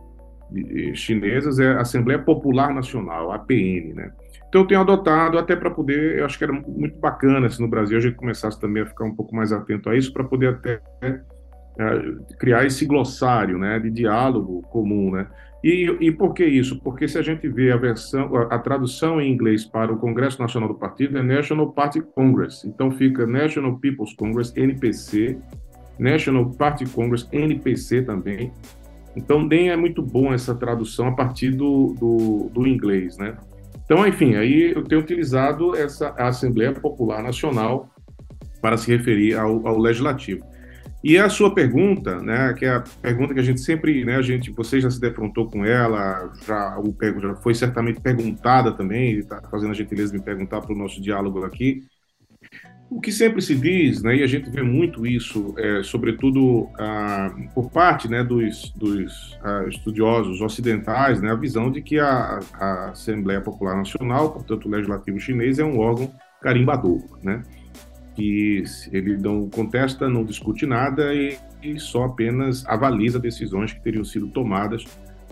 chinesas 0.93 1.59
é 1.59 1.73
Assembleia 1.73 2.19
Popular 2.19 2.73
Nacional, 2.73 3.31
APN, 3.31 3.93
né? 3.95 4.11
Então 4.47 4.61
eu 4.61 4.67
tenho 4.67 4.81
adotado 4.81 5.39
até 5.39 5.55
para 5.55 5.71
poder, 5.71 6.19
eu 6.19 6.25
acho 6.25 6.37
que 6.37 6.43
era 6.43 6.53
muito 6.53 6.99
bacana 6.99 7.49
se 7.49 7.59
no 7.59 7.67
Brasil 7.67 7.97
a 7.97 8.01
gente 8.01 8.15
começasse 8.15 8.59
também 8.59 8.83
a 8.83 8.85
ficar 8.85 9.03
um 9.03 9.15
pouco 9.15 9.35
mais 9.35 9.51
atento 9.51 9.89
a 9.89 9.95
isso 9.97 10.13
para 10.13 10.23
poder 10.23 10.49
até 10.49 10.79
é, 11.01 12.01
criar 12.37 12.63
esse 12.63 12.85
glossário, 12.85 13.57
né, 13.57 13.79
de 13.79 13.89
diálogo 13.89 14.61
comum, 14.69 15.11
né? 15.11 15.27
E, 15.63 15.85
e 16.01 16.11
por 16.11 16.33
que 16.33 16.45
isso? 16.45 16.79
Porque 16.81 17.07
se 17.07 17.17
a 17.17 17.21
gente 17.21 17.47
vê 17.47 17.71
a 17.71 17.77
versão, 17.77 18.35
a, 18.35 18.55
a, 18.55 18.59
tradução 18.59 19.21
em 19.21 19.31
inglês 19.31 19.63
para 19.63 19.93
o 19.93 19.97
Congresso 19.97 20.41
Nacional 20.41 20.67
do 20.67 20.75
Partido 20.75 21.17
é 21.17 21.23
National 21.23 21.71
Party 21.71 22.01
Congress, 22.01 22.67
então 22.67 22.91
fica 22.91 23.25
National 23.25 23.79
People's 23.79 24.13
Congress 24.13 24.51
(NPC), 24.57 25.37
National 25.97 26.49
Party 26.51 26.85
Congress 26.85 27.25
(NPC) 27.31 28.01
também. 28.01 28.51
Então 29.15 29.45
nem 29.45 29.69
é 29.69 29.77
muito 29.77 30.01
bom 30.01 30.33
essa 30.33 30.53
tradução 30.53 31.07
a 31.07 31.11
partir 31.13 31.51
do, 31.51 31.95
do, 31.97 32.49
do 32.53 32.67
inglês, 32.67 33.17
né? 33.17 33.37
Então, 33.85 34.05
enfim, 34.07 34.35
aí 34.35 34.71
eu 34.71 34.83
tenho 34.83 35.01
utilizado 35.01 35.75
essa 35.75 36.09
Assembleia 36.17 36.73
Popular 36.73 37.21
Nacional 37.21 37.89
para 38.61 38.77
se 38.77 38.89
referir 38.91 39.35
ao, 39.35 39.65
ao 39.67 39.77
legislativo. 39.77 40.43
E 41.03 41.17
a 41.17 41.27
sua 41.29 41.53
pergunta, 41.53 42.21
né, 42.21 42.53
que 42.53 42.63
é 42.63 42.75
a 42.75 42.83
pergunta 43.01 43.33
que 43.33 43.39
a 43.39 43.43
gente 43.43 43.59
sempre, 43.59 44.05
né, 44.05 44.15
a 44.15 44.21
gente, 44.21 44.51
você 44.51 44.79
já 44.79 44.89
se 44.89 45.01
defrontou 45.01 45.49
com 45.49 45.65
ela, 45.65 46.31
já, 46.47 46.79
o, 46.79 46.95
já 47.21 47.35
foi 47.35 47.53
certamente 47.53 47.99
perguntada 47.99 48.71
também, 48.71 49.17
está 49.17 49.41
fazendo 49.51 49.71
a 49.71 49.73
gentileza 49.73 50.13
de 50.13 50.19
me 50.19 50.23
perguntar 50.23 50.61
para 50.61 50.73
o 50.73 50.77
nosso 50.77 51.01
diálogo 51.01 51.43
aqui, 51.43 51.83
o 52.89 53.01
que 53.01 53.11
sempre 53.11 53.41
se 53.41 53.53
diz, 53.53 54.01
né, 54.01 54.15
e 54.15 54.23
a 54.23 54.27
gente 54.27 54.49
vê 54.49 54.61
muito 54.61 55.05
isso, 55.05 55.53
é, 55.57 55.83
sobretudo 55.83 56.69
ah, 56.79 57.35
por 57.53 57.69
parte 57.69 58.07
né, 58.07 58.23
dos, 58.23 58.71
dos 58.71 59.37
ah, 59.43 59.65
estudiosos 59.67 60.39
ocidentais, 60.39 61.21
né, 61.21 61.31
a 61.31 61.35
visão 61.35 61.69
de 61.69 61.81
que 61.81 61.99
a, 61.99 62.39
a, 62.53 62.91
Assembleia 62.91 63.41
Popular 63.41 63.75
Nacional, 63.75 64.31
portanto 64.31 64.67
o 64.67 64.71
Legislativo 64.71 65.19
Chinês, 65.19 65.59
é 65.59 65.65
um 65.65 65.79
órgão 65.79 66.13
carimbador, 66.41 67.01
né, 67.21 67.41
que 68.15 68.63
ele 68.91 69.17
não 69.17 69.49
contesta, 69.49 70.09
não 70.09 70.23
discute 70.23 70.65
nada 70.65 71.13
e, 71.13 71.37
e 71.61 71.79
só 71.79 72.05
apenas 72.05 72.65
avaliza 72.67 73.19
decisões 73.19 73.73
que 73.73 73.81
teriam 73.81 74.03
sido 74.03 74.27
tomadas 74.27 74.85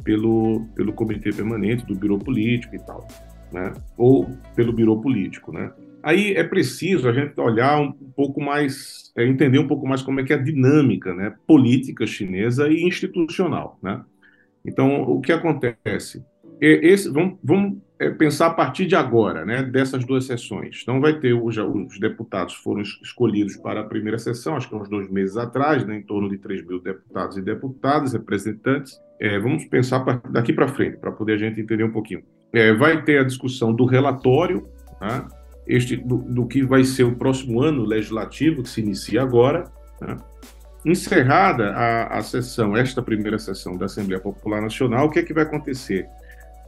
pelo, 0.03 0.65
pelo 0.75 0.93
Comitê 0.93 1.31
Permanente 1.31 1.85
do 1.85 1.95
Biro 1.95 2.17
Político 2.17 2.75
e 2.75 2.79
tal, 2.79 3.07
né, 3.51 3.73
ou 3.97 4.29
pelo 4.55 4.73
Biro 4.73 4.99
Político, 5.01 5.51
né. 5.51 5.71
Aí 6.03 6.33
é 6.33 6.43
preciso 6.43 7.07
a 7.07 7.13
gente 7.13 7.39
olhar 7.39 7.79
um 7.79 7.91
pouco 7.91 8.41
mais, 8.41 9.11
é, 9.15 9.23
entender 9.23 9.59
um 9.59 9.67
pouco 9.67 9.87
mais 9.87 10.01
como 10.01 10.19
é 10.19 10.23
que 10.23 10.33
é 10.33 10.35
a 10.35 10.41
dinâmica 10.41 11.13
né, 11.13 11.35
política 11.45 12.07
chinesa 12.07 12.67
e 12.67 12.81
institucional. 12.81 13.77
Né? 13.83 14.01
Então, 14.65 15.03
o 15.03 15.21
que 15.21 15.31
acontece? 15.31 16.25
Esse, 16.59 17.09
vamos, 17.09 17.37
vamos 17.43 17.77
pensar 18.09 18.47
a 18.47 18.53
partir 18.53 18.87
de 18.87 18.95
agora, 18.95 19.45
né, 19.45 19.61
dessas 19.61 20.03
duas 20.03 20.25
sessões. 20.25 20.79
Então, 20.81 20.99
vai 20.99 21.19
ter 21.19 21.33
os, 21.33 21.57
os 21.57 21.99
deputados 21.99 22.55
foram 22.55 22.81
escolhidos 22.81 23.55
para 23.57 23.81
a 23.81 23.83
primeira 23.83 24.17
sessão, 24.17 24.55
acho 24.55 24.67
que 24.67 24.75
uns 24.75 24.89
dois 24.89 25.09
meses 25.09 25.37
atrás, 25.37 25.85
né, 25.85 25.97
em 25.97 26.01
torno 26.01 26.29
de 26.29 26.37
3 26.37 26.65
mil 26.65 26.81
deputados 26.81 27.37
e 27.37 27.41
deputadas, 27.41 28.13
representantes. 28.13 28.99
É, 29.19 29.37
vamos 29.39 29.65
pensar 29.65 30.03
daqui 30.29 30.51
para 30.51 30.67
frente, 30.67 30.97
para 30.97 31.11
poder 31.11 31.33
a 31.33 31.37
gente 31.37 31.61
entender 31.61 31.83
um 31.83 31.91
pouquinho. 31.91 32.23
É, 32.51 32.73
vai 32.73 33.03
ter 33.03 33.19
a 33.19 33.23
discussão 33.23 33.73
do 33.73 33.85
relatório, 33.85 34.67
né, 34.99 35.27
este, 35.67 35.95
do, 35.95 36.17
do, 36.17 36.47
que 36.47 36.63
vai 36.63 36.83
ser 36.83 37.03
o 37.03 37.15
próximo 37.15 37.61
ano 37.61 37.83
legislativo, 37.83 38.63
que 38.63 38.69
se 38.69 38.81
inicia 38.81 39.21
agora. 39.21 39.71
Né? 40.01 40.17
Encerrada 40.83 41.71
a, 41.73 42.17
a 42.17 42.23
sessão, 42.23 42.75
esta 42.75 43.01
primeira 43.01 43.37
sessão 43.37 43.77
da 43.77 43.85
Assembleia 43.85 44.19
Popular 44.19 44.59
Nacional, 44.59 45.05
o 45.05 45.09
que 45.11 45.19
é 45.19 45.23
que 45.23 45.33
vai 45.33 45.43
acontecer? 45.43 46.07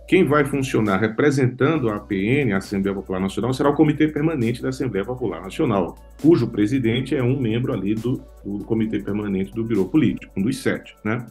Quem 0.07 0.25
vai 0.25 0.43
funcionar 0.43 0.97
representando 0.97 1.89
a 1.89 1.95
APN, 1.95 2.51
a 2.53 2.57
Assembleia 2.57 2.95
Popular 2.95 3.21
Nacional, 3.21 3.53
será 3.53 3.69
o 3.69 3.75
Comitê 3.75 4.07
Permanente 4.07 4.61
da 4.61 4.69
Assembleia 4.69 5.05
Popular 5.05 5.41
Nacional, 5.41 5.95
cujo 6.21 6.47
presidente 6.47 7.15
é 7.15 7.23
um 7.23 7.39
membro 7.39 7.73
ali 7.73 7.95
do, 7.95 8.21
do 8.43 8.65
Comitê 8.65 8.99
Permanente 8.99 9.53
do 9.53 9.63
Biro 9.63 9.85
Político, 9.85 10.33
um 10.37 10.43
dos 10.43 10.61
sete, 10.61 10.93
né? 11.05 11.25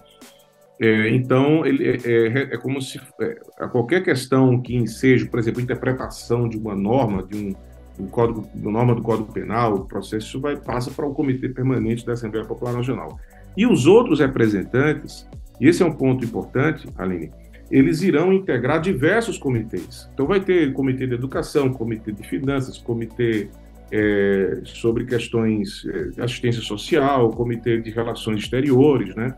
É, 0.80 1.10
então, 1.10 1.64
ele, 1.64 1.86
é, 1.86 1.96
é, 2.04 2.54
é 2.54 2.56
como 2.56 2.80
se 2.80 2.98
é, 3.20 3.38
a 3.60 3.68
qualquer 3.68 4.02
questão 4.02 4.60
que 4.60 4.84
seja, 4.88 5.26
por 5.26 5.38
exemplo, 5.38 5.60
interpretação 5.60 6.48
de 6.48 6.56
uma 6.56 6.74
norma, 6.74 7.22
de 7.22 7.36
um, 7.36 7.54
um 8.02 8.08
código, 8.08 8.48
norma 8.54 8.94
do 8.94 9.02
Código 9.02 9.32
Penal, 9.32 9.74
o 9.74 9.84
processo 9.86 10.40
vai 10.40 10.56
passa 10.56 10.90
para 10.90 11.06
o 11.06 11.14
Comitê 11.14 11.48
Permanente 11.48 12.04
da 12.04 12.14
Assembleia 12.14 12.46
Popular 12.46 12.72
Nacional. 12.72 13.16
E 13.56 13.66
os 13.66 13.86
outros 13.86 14.18
representantes, 14.18 15.28
e 15.60 15.68
esse 15.68 15.82
é 15.82 15.86
um 15.86 15.92
ponto 15.92 16.24
importante, 16.24 16.88
Aline, 16.96 17.30
eles 17.72 18.02
irão 18.02 18.32
integrar 18.32 18.80
diversos 18.80 19.38
comitês. 19.38 20.08
Então, 20.12 20.26
vai 20.26 20.40
ter 20.40 20.72
comitê 20.74 21.06
de 21.06 21.14
educação, 21.14 21.72
comitê 21.72 22.12
de 22.12 22.22
finanças, 22.22 22.76
comitê 22.76 23.48
é, 23.90 24.60
sobre 24.64 25.06
questões 25.06 25.84
é, 25.86 26.04
de 26.10 26.20
assistência 26.20 26.60
social, 26.60 27.30
comitê 27.30 27.80
de 27.80 27.90
relações 27.90 28.40
exteriores, 28.40 29.16
né? 29.16 29.34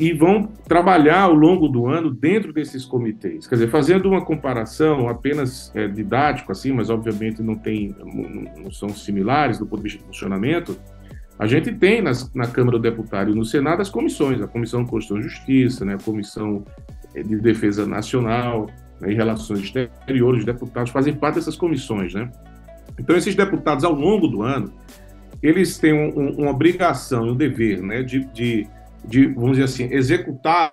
e 0.00 0.12
vão 0.12 0.44
trabalhar 0.68 1.22
ao 1.22 1.34
longo 1.34 1.68
do 1.68 1.86
ano 1.86 2.10
dentro 2.10 2.52
desses 2.52 2.84
comitês. 2.84 3.46
Quer 3.46 3.56
dizer, 3.56 3.68
fazendo 3.68 4.08
uma 4.08 4.24
comparação 4.24 5.08
apenas 5.08 5.72
é, 5.74 5.88
didático, 5.88 6.52
assim, 6.52 6.72
mas 6.72 6.88
obviamente 6.88 7.42
não, 7.42 7.56
tem, 7.56 7.94
não 8.56 8.70
são 8.70 8.88
similares 8.90 9.58
do 9.58 9.66
ponto 9.66 9.78
de 9.78 9.88
vista 9.88 9.98
de 9.98 10.04
funcionamento, 10.04 10.78
a 11.36 11.46
gente 11.46 11.72
tem 11.72 12.00
nas, 12.00 12.32
na 12.32 12.46
Câmara 12.46 12.78
do 12.78 12.82
Deputado 12.82 13.30
e 13.30 13.34
no 13.34 13.44
Senado 13.44 13.82
as 13.82 13.90
comissões, 13.90 14.40
a 14.40 14.46
Comissão 14.46 14.84
de 14.84 14.90
Constituição 14.90 15.18
e 15.18 15.28
Justiça, 15.28 15.84
né, 15.84 15.94
a 15.94 15.98
Comissão 15.98 16.64
de 17.22 17.36
Defesa 17.36 17.86
Nacional, 17.86 18.66
né, 19.00 19.12
e 19.12 19.14
Relações 19.14 19.60
Exteriores, 19.60 20.40
os 20.40 20.46
deputados 20.46 20.90
fazem 20.90 21.14
parte 21.14 21.36
dessas 21.36 21.56
comissões, 21.56 22.14
né? 22.14 22.30
Então, 22.98 23.16
esses 23.16 23.34
deputados, 23.34 23.84
ao 23.84 23.92
longo 23.92 24.26
do 24.26 24.42
ano, 24.42 24.72
eles 25.42 25.78
têm 25.78 25.92
um, 25.92 26.18
um, 26.18 26.30
uma 26.42 26.50
obrigação 26.50 27.26
e 27.26 27.30
um 27.30 27.36
dever, 27.36 27.80
né, 27.80 28.02
de, 28.02 28.24
de, 28.32 28.66
de, 29.04 29.26
vamos 29.26 29.52
dizer 29.52 29.64
assim, 29.64 29.94
executar 29.94 30.72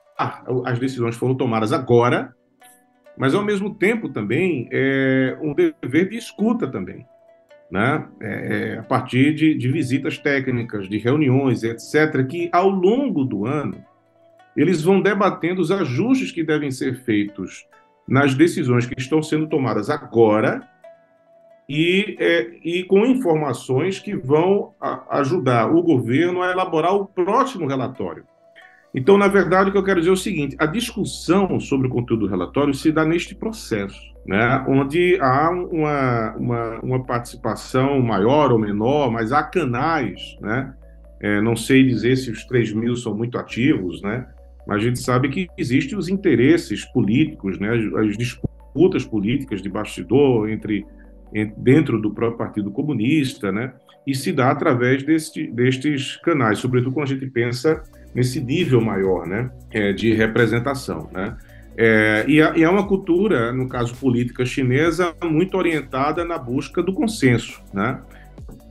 as 0.66 0.80
decisões 0.80 1.16
que 1.16 1.20
foram 1.20 1.36
tomadas 1.36 1.74
agora, 1.74 2.34
mas, 3.18 3.34
ao 3.34 3.44
mesmo 3.44 3.74
tempo, 3.74 4.10
também, 4.10 4.68
é 4.72 5.38
um 5.42 5.54
dever 5.54 6.10
de 6.10 6.18
escuta 6.18 6.68
também, 6.68 7.06
né? 7.72 8.08
É, 8.20 8.74
é, 8.74 8.78
a 8.78 8.84
partir 8.84 9.34
de, 9.34 9.56
de, 9.56 9.72
visitas 9.72 10.18
técnicas, 10.18 10.90
de 10.90 10.98
reuniões, 10.98 11.64
etc., 11.64 12.26
que 12.28 12.50
ao 12.52 12.70
longo 12.70 13.24
do 13.24 13.46
ano 13.46 13.78
eles 14.56 14.82
vão 14.82 15.02
debatendo 15.02 15.62
os 15.62 15.72
ajustes 15.72 16.32
que 16.32 16.44
devem 16.44 16.72
ser 16.72 16.96
feitos 17.04 17.66
nas 18.08 18.34
decisões 18.36 18.86
que 18.86 18.96
estão 18.98 19.22
sendo 19.22 19.48
tomadas 19.48 19.90
agora 19.90 20.68
e, 21.68 22.16
é, 22.20 22.52
e 22.64 22.84
com 22.84 23.06
informações 23.06 24.00
que 24.00 24.16
vão 24.16 24.74
a, 24.80 25.20
ajudar 25.20 25.74
o 25.74 25.82
governo 25.82 26.42
a 26.42 26.52
elaborar 26.52 26.94
o 26.94 27.06
próximo 27.06 27.68
relatório. 27.68 28.24
Então, 28.94 29.18
na 29.18 29.28
verdade, 29.28 29.70
o 29.70 29.72
que 29.74 29.78
eu 29.78 29.84
quero 29.84 30.00
dizer 30.00 30.12
é 30.12 30.14
o 30.14 30.18
seguinte: 30.18 30.56
a 30.58 30.66
discussão 30.66 31.60
sobre 31.60 31.88
o 31.88 31.90
conteúdo 31.90 32.22
do 32.22 32.32
relatório 32.32 32.74
se 32.74 32.92
dá 32.92 33.04
neste 33.04 33.36
processo, 33.36 34.00
né, 34.26 34.64
onde 34.70 35.18
há 35.20 35.50
uma, 35.50 36.36
uma, 36.38 36.80
uma 36.80 37.04
participação 37.04 38.00
maior 38.02 38.54
ou 38.54 38.60
menor, 38.60 39.12
mas 39.12 39.34
há 39.34 39.44
canais, 39.44 40.38
né, 40.40 40.74
é, 41.20 41.42
não 41.42 41.58
sei 41.58 41.84
dizer 41.84 42.16
se 42.16 42.32
os 42.32 42.46
3 42.46 42.72
mil 42.74 42.96
são 42.96 43.14
muito 43.14 43.38
ativos, 43.38 44.02
né, 44.02 44.28
mas 44.68 44.78
a 44.78 44.86
gente 44.86 45.00
sabe 45.00 45.30
que 45.30 45.48
existem 45.58 45.98
os 45.98 46.10
interesses 46.10 46.86
políticos, 46.86 47.60
né, 47.60 47.72
as 48.00 48.18
disputas 48.18 49.06
políticas 49.06 49.62
de 49.62 49.70
bastidor 49.70 50.50
entre, 50.50 50.86
dentro 51.58 52.02
do 52.02 52.12
próprio 52.12 52.38
Partido 52.38 52.72
Comunista, 52.72 53.52
né, 53.52 53.74
e 54.06 54.14
se 54.14 54.32
dá 54.32 54.52
através 54.52 55.04
deste, 55.04 55.48
destes 55.48 56.18
canais, 56.18 56.60
sobretudo 56.60 56.94
quando 56.94 57.08
a 57.08 57.14
gente 57.14 57.28
pensa 57.28 57.82
nesse 58.14 58.40
nível 58.40 58.80
maior 58.82 59.28
né, 59.28 59.50
é, 59.72 59.92
de 59.92 60.14
representação. 60.14 61.10
Né? 61.12 61.36
É, 61.78 62.26
e 62.28 62.40
é 62.40 62.70
uma 62.70 62.88
cultura, 62.88 63.52
no 63.52 63.68
caso 63.68 63.96
política 63.96 64.46
chinesa, 64.46 65.14
muito 65.24 65.58
orientada 65.58 66.24
na 66.24 66.38
busca 66.38 66.82
do 66.82 66.94
consenso, 66.94 67.62
né? 67.74 68.00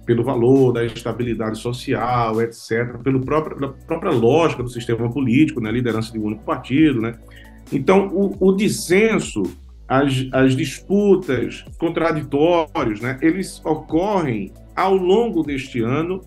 Pelo 0.04 0.23
valor 0.23 0.73
da 0.73 0.84
estabilidade 0.84 1.58
social, 1.58 2.40
etc., 2.40 2.99
pelo 3.02 3.20
próprio, 3.20 3.56
pela 3.56 3.73
própria 3.73 4.12
lógica 4.12 4.62
do 4.62 4.68
sistema 4.68 5.11
político, 5.11 5.61
né? 5.61 5.70
liderança 5.70 6.12
de 6.12 6.18
um 6.18 6.25
único 6.25 6.44
partido. 6.44 7.00
Né? 7.00 7.14
Então, 7.73 8.08
o, 8.08 8.37
o 8.49 8.52
dissenso, 8.52 9.42
as, 9.88 10.26
as 10.32 10.54
disputas, 10.56 11.64
contraditórios, 11.78 13.00
né? 13.00 13.18
eles 13.23 13.61
ocorrem 13.64 14.52
ao 14.76 14.94
longo 14.94 15.42
deste 15.42 15.80
ano 15.80 16.20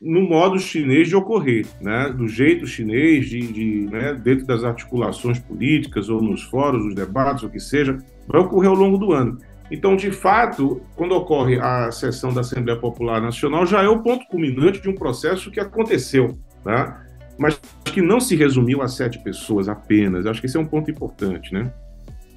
no 0.00 0.20
modo 0.20 0.58
chinês 0.58 1.08
de 1.08 1.16
ocorrer, 1.16 1.66
né? 1.80 2.12
do 2.14 2.28
jeito 2.28 2.66
chinês, 2.66 3.26
de, 3.26 3.40
de 3.40 3.88
né? 3.90 4.14
dentro 4.14 4.46
das 4.46 4.62
articulações 4.62 5.38
políticas 5.38 6.10
ou 6.10 6.20
nos 6.20 6.42
fóruns, 6.42 6.84
nos 6.84 6.94
debates, 6.94 7.42
o 7.42 7.48
que 7.48 7.58
seja, 7.58 7.96
vai 8.28 8.40
ocorrer 8.40 8.68
ao 8.68 8.76
longo 8.76 8.98
do 8.98 9.12
ano. 9.12 9.38
Então, 9.70 9.96
de 9.96 10.10
fato, 10.10 10.82
quando 10.94 11.12
ocorre 11.12 11.58
a 11.58 11.90
sessão 11.90 12.32
da 12.32 12.42
Assembleia 12.42 12.78
Popular 12.78 13.20
Nacional, 13.20 13.66
já 13.66 13.82
é 13.82 13.88
o 13.88 14.02
ponto 14.02 14.26
culminante 14.26 14.80
de 14.80 14.88
um 14.88 14.94
processo 14.94 15.50
que 15.50 15.58
aconteceu, 15.58 16.38
tá? 16.62 17.02
mas 17.38 17.60
que 17.84 18.00
não 18.00 18.20
se 18.20 18.36
resumiu 18.36 18.82
a 18.82 18.88
sete 18.88 19.18
pessoas 19.22 19.68
apenas. 19.68 20.26
Acho 20.26 20.40
que 20.40 20.46
esse 20.46 20.56
é 20.56 20.60
um 20.60 20.66
ponto 20.66 20.90
importante, 20.90 21.52
né? 21.52 21.72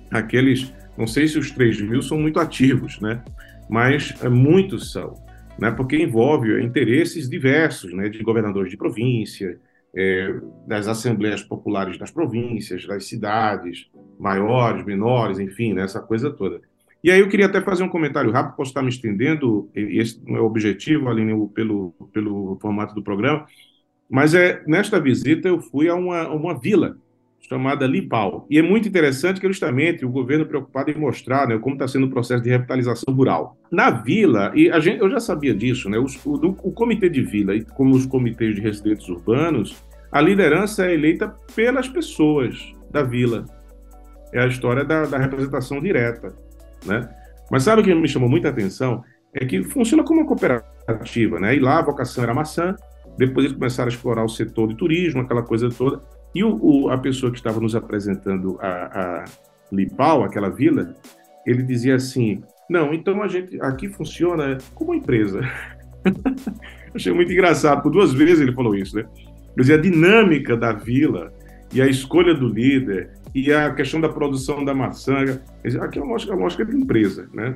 Aqueles, 0.09 0.73
não 0.97 1.05
sei 1.05 1.27
se 1.27 1.37
os 1.37 1.51
3 1.51 1.81
mil 1.81 2.01
são 2.01 2.17
muito 2.17 2.39
ativos, 2.39 2.99
né? 2.99 3.21
Mas 3.69 4.15
é, 4.23 4.29
muitos 4.29 4.91
são 4.91 5.13
né, 5.57 5.71
porque 5.71 5.97
envolve 5.97 6.61
interesses 6.63 7.29
diversos, 7.29 7.93
né, 7.93 8.09
de 8.09 8.21
governadores 8.21 8.69
de 8.69 8.77
província, 8.77 9.59
é, 9.95 10.33
das 10.67 10.87
assembleias 10.87 11.41
populares 11.41 11.97
das 11.97 12.11
províncias, 12.11 12.85
das 12.85 13.05
cidades, 13.05 13.89
maiores, 14.19 14.85
menores, 14.85 15.39
enfim, 15.39 15.73
né, 15.73 15.83
essa 15.83 15.99
coisa 15.99 16.29
toda. 16.29 16.61
E 17.07 17.11
aí 17.11 17.21
eu 17.21 17.29
queria 17.29 17.45
até 17.45 17.61
fazer 17.61 17.83
um 17.83 17.87
comentário 17.87 18.29
rápido, 18.31 18.57
posso 18.57 18.71
estar 18.71 18.81
me 18.81 18.89
estendendo, 18.89 19.69
esse 19.73 20.21
não 20.27 20.35
é 20.35 20.41
o 20.41 20.43
objetivo, 20.43 21.07
ali 21.07 21.23
pelo, 21.53 21.95
pelo 22.11 22.57
formato 22.61 22.93
do 22.93 23.01
programa, 23.01 23.45
mas 24.09 24.33
é 24.33 24.61
nesta 24.67 24.99
visita 24.99 25.47
eu 25.47 25.61
fui 25.61 25.87
a 25.87 25.95
uma, 25.95 26.27
uma 26.27 26.59
vila 26.59 26.97
chamada 27.39 27.87
Lipau. 27.87 28.45
E 28.49 28.59
é 28.59 28.61
muito 28.61 28.89
interessante 28.89 29.39
que 29.39 29.47
justamente 29.47 30.05
o 30.05 30.09
governo 30.09 30.45
preocupado 30.45 30.91
em 30.91 30.95
mostrar 30.95 31.47
né, 31.47 31.57
como 31.57 31.75
está 31.75 31.87
sendo 31.87 32.07
o 32.07 32.09
processo 32.09 32.43
de 32.43 32.49
revitalização 32.49 33.13
rural. 33.13 33.57
Na 33.71 33.89
vila, 33.89 34.51
e 34.53 34.69
a 34.69 34.81
gente, 34.81 34.99
eu 34.99 35.09
já 35.09 35.21
sabia 35.21 35.55
disso, 35.55 35.89
né, 35.89 35.97
os, 35.97 36.13
o, 36.25 36.33
o 36.61 36.73
comitê 36.73 37.07
de 37.07 37.21
vila, 37.21 37.53
como 37.73 37.95
os 37.95 38.05
comitês 38.05 38.53
de 38.53 38.59
residentes 38.59 39.07
urbanos, 39.07 39.81
a 40.11 40.19
liderança 40.19 40.85
é 40.85 40.93
eleita 40.93 41.33
pelas 41.55 41.87
pessoas 41.87 42.69
da 42.91 43.01
vila. 43.01 43.45
É 44.33 44.41
a 44.41 44.47
história 44.47 44.83
da, 44.83 45.05
da 45.05 45.17
representação 45.17 45.79
direta. 45.79 46.35
Né? 46.87 47.07
Mas 47.51 47.63
sabe 47.63 47.81
o 47.81 47.85
que 47.85 47.93
me 47.93 48.07
chamou 48.07 48.29
muita 48.29 48.49
atenção? 48.49 49.03
É 49.33 49.45
que 49.45 49.63
funciona 49.63 50.03
como 50.03 50.21
uma 50.21 50.27
cooperativa. 50.27 51.39
Né? 51.39 51.55
E 51.55 51.59
lá 51.59 51.79
a 51.79 51.83
vocação 51.83 52.23
era 52.23 52.33
maçã, 52.33 52.75
depois 53.17 53.45
eles 53.45 53.57
começaram 53.57 53.89
a 53.89 53.93
explorar 53.93 54.23
o 54.23 54.29
setor 54.29 54.67
de 54.69 54.75
turismo, 54.75 55.21
aquela 55.21 55.43
coisa 55.43 55.69
toda. 55.69 56.01
E 56.33 56.43
o, 56.43 56.57
o, 56.61 56.89
a 56.89 56.97
pessoa 56.97 57.31
que 57.31 57.37
estava 57.37 57.59
nos 57.59 57.75
apresentando 57.75 58.57
a, 58.61 58.67
a 59.21 59.25
Lipau, 59.71 60.23
aquela 60.23 60.49
vila, 60.49 60.95
ele 61.45 61.63
dizia 61.63 61.95
assim: 61.95 62.43
não, 62.69 62.93
então 62.93 63.21
a 63.23 63.27
gente 63.27 63.59
aqui 63.61 63.89
funciona 63.89 64.57
como 64.75 64.91
uma 64.91 64.97
empresa. 64.97 65.41
Achei 66.93 67.13
muito 67.13 67.31
engraçado, 67.31 67.81
por 67.81 67.91
duas 67.91 68.13
vezes 68.13 68.41
ele 68.41 68.53
falou 68.53 68.75
isso, 68.75 68.95
né? 68.95 69.05
Quer 69.55 69.61
dizer, 69.61 69.73
a 69.73 69.81
dinâmica 69.81 70.55
da 70.55 70.71
vila 70.71 71.33
e 71.73 71.81
a 71.81 71.87
escolha 71.87 72.33
do 72.33 72.47
líder 72.47 73.11
e 73.37 73.53
a 73.53 73.71
questão 73.71 74.01
da 74.01 74.09
produção 74.09 74.65
da 74.65 74.73
maçã, 74.73 75.39
aqui 75.79 75.99
é 75.99 76.01
uma 76.01 76.13
lógica, 76.13 76.33
uma 76.33 76.41
lógica 76.41 76.65
de 76.65 76.75
empresa, 76.75 77.29
né? 77.31 77.55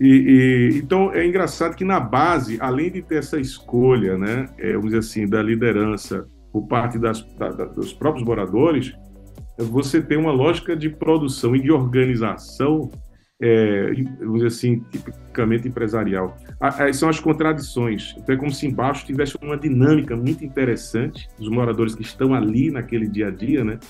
E, 0.00 0.06
e, 0.06 0.78
então 0.78 1.12
é 1.12 1.26
engraçado 1.26 1.74
que 1.74 1.84
na 1.84 1.98
base, 1.98 2.58
além 2.60 2.92
de 2.92 3.02
ter 3.02 3.16
essa 3.16 3.40
escolha, 3.40 4.16
né, 4.16 4.48
é, 4.56 4.74
vamos 4.74 4.86
dizer 4.86 4.98
assim, 4.98 5.26
da 5.26 5.42
liderança 5.42 6.28
por 6.52 6.68
parte 6.68 6.96
das, 6.96 7.22
da, 7.34 7.48
dos 7.48 7.92
próprios 7.92 8.24
moradores, 8.24 8.94
você 9.58 10.00
tem 10.00 10.16
uma 10.16 10.30
lógica 10.30 10.76
de 10.76 10.90
produção 10.90 11.56
e 11.56 11.60
de 11.60 11.72
organização, 11.72 12.88
é, 13.42 13.94
vamos 14.20 14.34
dizer 14.34 14.46
assim, 14.46 14.78
tipicamente 14.92 15.66
empresarial. 15.66 16.36
A, 16.60 16.84
a, 16.84 16.92
são 16.92 17.08
as 17.08 17.18
contradições. 17.18 18.14
Então 18.16 18.32
é 18.32 18.38
como 18.38 18.52
se 18.52 18.64
embaixo 18.64 19.04
tivesse 19.04 19.36
uma 19.42 19.56
dinâmica 19.56 20.14
muito 20.14 20.44
interessante 20.44 21.26
dos 21.36 21.48
moradores 21.48 21.96
que 21.96 22.02
estão 22.02 22.32
ali 22.32 22.70
naquele 22.70 23.08
dia 23.08 23.26
a 23.26 23.30
dia, 23.32 23.64
né? 23.64 23.80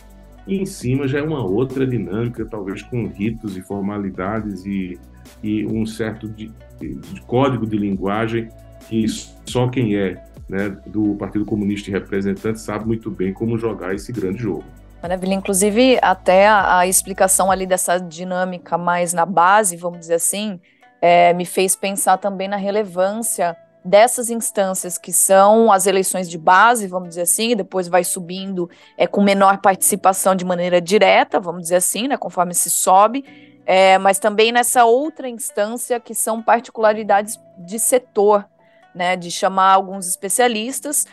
E 0.47 0.57
em 0.57 0.67
cima 0.67 1.09
já 1.09 1.19
é 1.19 1.23
uma 1.23 1.45
outra 1.45 1.87
dinâmica, 1.87 2.45
talvez 2.45 2.83
com 2.83 3.07
ritos 3.09 3.57
e 3.57 3.63
formalidades 3.63 4.65
e, 4.65 4.99
e 5.43 5.67
um 5.67 5.85
certo 5.85 6.29
de, 6.29 6.53
de 6.81 7.21
código 7.23 7.67
de 7.67 7.77
linguagem 7.77 8.49
que 8.89 9.07
só 9.45 9.69
quem 9.69 9.97
é 9.97 10.23
né, 10.49 10.69
do 10.87 11.17
Partido 11.17 11.45
Comunista 11.45 11.91
e 11.91 11.93
representantes 11.93 12.63
sabe 12.63 12.87
muito 12.87 13.11
bem 13.11 13.33
como 13.33 13.59
jogar 13.59 13.95
esse 13.95 14.13
grande 14.13 14.39
jogo. 14.39 14.65
Maravilha. 15.03 15.35
Inclusive, 15.35 15.99
até 16.01 16.47
a, 16.47 16.79
a 16.79 16.87
explicação 16.87 17.51
ali 17.51 17.67
dessa 17.67 17.99
dinâmica 17.99 18.79
mais 18.79 19.13
na 19.13 19.27
base, 19.27 19.77
vamos 19.77 20.01
dizer 20.01 20.15
assim, 20.15 20.61
é, 21.01 21.33
me 21.33 21.45
fez 21.45 21.77
pensar 21.77 22.19
também 22.19 22.49
na 22.49 22.57
relevância 22.57 23.57
dessas 23.87 24.31
instâncias 24.31 24.99
que 24.99 25.13
são 25.13 25.71
as 25.71 25.87
eleições 25.87 26.29
de 26.29 26.37
base, 26.37 26.89
vamos 26.89 27.11
dizer 27.11 27.23
assim, 27.23 27.55
depois 27.55 27.87
vai 27.87 28.03
subindo 28.03 28.69
é, 28.99 29.07
com 29.07 29.23
menor 29.23 29.59
participação 29.59 30.35
de 30.35 30.45
maneira 30.45 30.81
direta, 30.81 31.39
vamos 31.39 31.63
dizer 31.63 31.77
assim, 31.77 32.09
né, 32.09 32.17
conforme 32.17 32.53
se 32.53 32.69
sobe, 32.69 33.25
é, 33.65 33.97
mas 33.99 34.19
também 34.19 34.51
nessa 34.51 34.85
outra 34.85 35.29
instância 35.29 36.01
que 36.01 36.15
são 36.15 36.43
particularidades 36.43 37.39
de 37.59 37.79
setor, 37.79 38.45
né, 38.93 39.15
de 39.15 39.31
chamar 39.31 39.75
alguns 39.75 40.09
especialistas, 40.09 41.07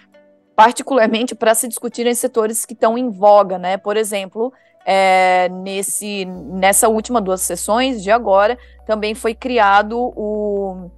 particularmente 0.55 1.35
para 1.35 1.53
se 1.53 1.67
discutirem 1.67 2.13
setores 2.15 2.65
que 2.65 2.73
estão 2.73 2.97
em 2.97 3.09
voga, 3.09 3.57
né? 3.57 3.75
Por 3.75 3.97
exemplo, 3.97 4.53
é, 4.85 5.49
nesse, 5.49 6.25
nessa 6.25 6.87
última 6.87 7.19
duas 7.19 7.41
sessões 7.41 8.03
de 8.03 8.11
agora, 8.11 8.57
também 8.85 9.15
foi 9.15 9.33
criado 9.33 9.97
o, 10.15 10.91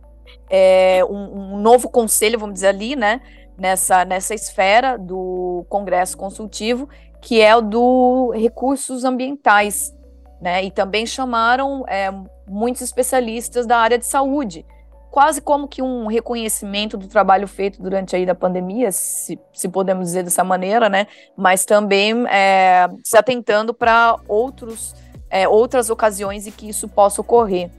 é, 0.50 1.04
um, 1.06 1.56
um, 1.56 1.58
novo 1.58 1.90
conselho, 1.90 2.40
vamos 2.40 2.56
dizer 2.56 2.68
ali, 2.68 2.96
né? 2.96 3.22
Nessa, 3.58 4.04
nessa 4.04 4.34
esfera 4.34 4.98
do 4.98 5.66
Congresso 5.70 6.18
Consultivo, 6.18 6.90
que 7.22 7.42
é 7.42 7.56
o 7.56 7.62
do 7.62 8.32
recursos 8.32 9.06
ambientais, 9.06 9.94
né? 10.42 10.64
E 10.64 10.72
também 10.72 11.06
chamaram 11.06 11.86
é, 11.88 12.14
muitos 12.48 12.82
especialistas 12.82 13.66
da 13.66 13.78
área 13.78 13.98
de 13.98 14.06
saúde, 14.06 14.66
quase 15.10 15.40
como 15.40 15.68
que 15.68 15.82
um 15.82 16.08
reconhecimento 16.08 16.98
do 16.98 17.08
trabalho 17.08 17.48
feito 17.48 17.82
durante 17.82 18.16
aí 18.16 18.26
da 18.26 18.36
pandemia, 18.36 18.92
se, 18.92 19.40
se 19.54 19.70
podemos 19.70 20.08
dizer 20.08 20.24
dessa 20.24 20.44
maneira, 20.44 20.90
né? 20.90 21.08
Mas 21.38 21.64
também 21.64 22.26
é, 22.28 22.90
se 23.04 23.18
atentando 23.18 23.74
para 23.74 24.18
outros 24.28 24.94
é, 25.30 25.48
outras 25.48 25.90
ocasiões 25.90 26.48
em 26.48 26.52
que 26.52 26.70
isso 26.70 26.88
possa 26.88 27.22
ocorrer, 27.22 27.70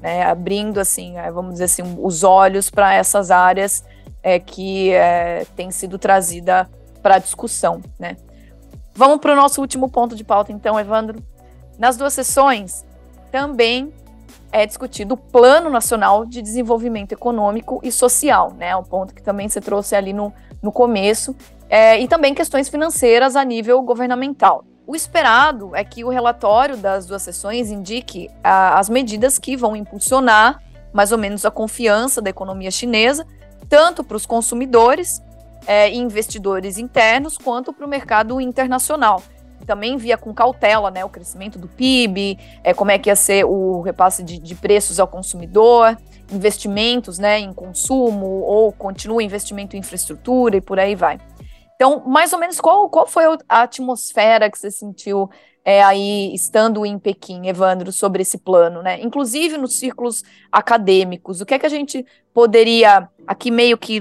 né? 0.00 0.22
Abrindo 0.22 0.78
assim, 0.78 1.18
é, 1.18 1.30
vamos 1.30 1.52
dizer 1.54 1.64
assim, 1.64 1.96
os 1.98 2.22
olhos 2.22 2.70
para 2.70 2.94
essas 2.94 3.30
áreas 3.30 3.84
é, 4.22 4.38
que 4.38 4.92
é, 4.92 5.46
tem 5.54 5.70
sido 5.70 5.98
trazida 5.98 6.68
para 7.02 7.18
discussão, 7.18 7.80
né? 7.98 8.16
Vamos 8.94 9.18
para 9.18 9.32
o 9.32 9.36
nosso 9.36 9.60
último 9.60 9.88
ponto 9.88 10.16
de 10.16 10.24
pauta, 10.24 10.52
então, 10.52 10.80
Evandro. 10.80 11.22
Nas 11.78 11.96
duas 11.96 12.14
sessões, 12.14 12.84
também 13.30 13.92
é 14.50 14.64
discutido 14.64 15.14
o 15.14 15.16
Plano 15.16 15.68
Nacional 15.68 16.24
de 16.24 16.40
Desenvolvimento 16.40 17.12
Econômico 17.12 17.78
e 17.82 17.92
Social, 17.92 18.54
né? 18.56 18.74
Um 18.74 18.82
ponto 18.82 19.14
que 19.14 19.22
também 19.22 19.48
você 19.48 19.60
trouxe 19.60 19.94
ali 19.94 20.12
no, 20.12 20.32
no 20.62 20.72
começo, 20.72 21.36
é, 21.68 22.00
e 22.00 22.08
também 22.08 22.34
questões 22.34 22.68
financeiras 22.68 23.36
a 23.36 23.44
nível 23.44 23.82
governamental. 23.82 24.64
O 24.86 24.94
esperado 24.94 25.74
é 25.74 25.82
que 25.82 26.04
o 26.04 26.08
relatório 26.08 26.76
das 26.76 27.06
duas 27.06 27.22
sessões 27.22 27.70
indique 27.70 28.30
a, 28.42 28.78
as 28.78 28.88
medidas 28.88 29.36
que 29.36 29.56
vão 29.56 29.74
impulsionar 29.74 30.62
mais 30.92 31.10
ou 31.10 31.18
menos 31.18 31.44
a 31.44 31.50
confiança 31.50 32.22
da 32.22 32.30
economia 32.30 32.70
chinesa, 32.70 33.26
tanto 33.68 34.04
para 34.04 34.16
os 34.16 34.24
consumidores 34.24 35.20
é, 35.66 35.92
investidores 35.92 36.78
internos 36.78 37.36
quanto 37.36 37.72
para 37.72 37.84
o 37.84 37.88
mercado 37.88 38.40
internacional. 38.40 39.22
Também 39.66 39.96
via 39.96 40.16
com 40.16 40.32
cautela 40.32 40.90
né, 40.90 41.04
o 41.04 41.08
crescimento 41.08 41.58
do 41.58 41.66
PIB, 41.66 42.38
é, 42.62 42.72
como 42.72 42.92
é 42.92 42.98
que 42.98 43.10
ia 43.10 43.16
ser 43.16 43.44
o 43.44 43.82
repasse 43.82 44.22
de, 44.22 44.38
de 44.38 44.54
preços 44.54 45.00
ao 45.00 45.08
consumidor, 45.08 45.98
investimentos 46.30 47.18
né, 47.18 47.40
em 47.40 47.52
consumo, 47.52 48.26
ou 48.26 48.70
continua 48.70 49.22
investimento 49.22 49.74
em 49.74 49.80
infraestrutura 49.80 50.56
e 50.56 50.60
por 50.60 50.78
aí 50.78 50.94
vai. 50.94 51.18
Então, 51.76 52.02
mais 52.06 52.32
ou 52.32 52.38
menos, 52.38 52.60
qual, 52.60 52.88
qual 52.88 53.06
foi 53.06 53.24
a 53.48 53.62
atmosfera 53.62 54.50
que 54.50 54.58
você 54.58 54.70
sentiu 54.70 55.30
é, 55.64 55.82
aí 55.82 56.32
estando 56.32 56.86
em 56.86 56.98
Pequim, 56.98 57.48
Evandro, 57.48 57.92
sobre 57.92 58.22
esse 58.22 58.38
plano, 58.38 58.82
né? 58.82 59.00
Inclusive 59.02 59.58
nos 59.58 59.78
círculos 59.78 60.22
acadêmicos, 60.50 61.40
o 61.40 61.46
que 61.46 61.54
é 61.54 61.58
que 61.58 61.66
a 61.66 61.70
gente 61.70 62.06
poderia, 62.32 63.08
aqui 63.26 63.50
meio 63.50 63.76
que, 63.76 64.00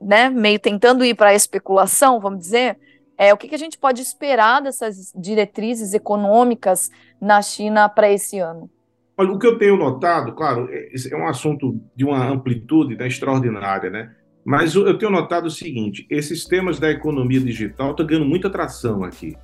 né, 0.00 0.28
meio 0.28 0.58
tentando 0.58 1.04
ir 1.04 1.14
para 1.14 1.30
a 1.30 1.34
especulação, 1.34 2.20
vamos 2.20 2.40
dizer, 2.40 2.78
é, 3.16 3.32
o 3.32 3.36
que, 3.36 3.48
que 3.48 3.54
a 3.54 3.58
gente 3.58 3.78
pode 3.78 4.02
esperar 4.02 4.60
dessas 4.60 5.10
diretrizes 5.16 5.94
econômicas 5.94 6.90
na 7.18 7.40
China 7.40 7.88
para 7.88 8.10
esse 8.12 8.38
ano? 8.38 8.70
Olha, 9.16 9.32
o 9.32 9.38
que 9.38 9.46
eu 9.46 9.56
tenho 9.56 9.78
notado, 9.78 10.34
claro, 10.34 10.68
é, 10.70 10.90
é 11.10 11.16
um 11.16 11.26
assunto 11.26 11.80
de 11.94 12.04
uma 12.04 12.28
amplitude 12.28 12.94
né, 12.94 13.06
extraordinária, 13.06 13.88
né? 13.88 14.14
Mas 14.46 14.74
eu 14.74 14.96
tenho 14.96 15.10
notado 15.10 15.46
o 15.46 15.50
seguinte: 15.50 16.06
esses 16.08 16.46
temas 16.46 16.78
da 16.78 16.90
economia 16.90 17.40
digital 17.40 17.90
estão 17.90 18.06
ganhando 18.06 18.26
muita 18.26 18.48
atração 18.48 19.02
aqui 19.04 19.36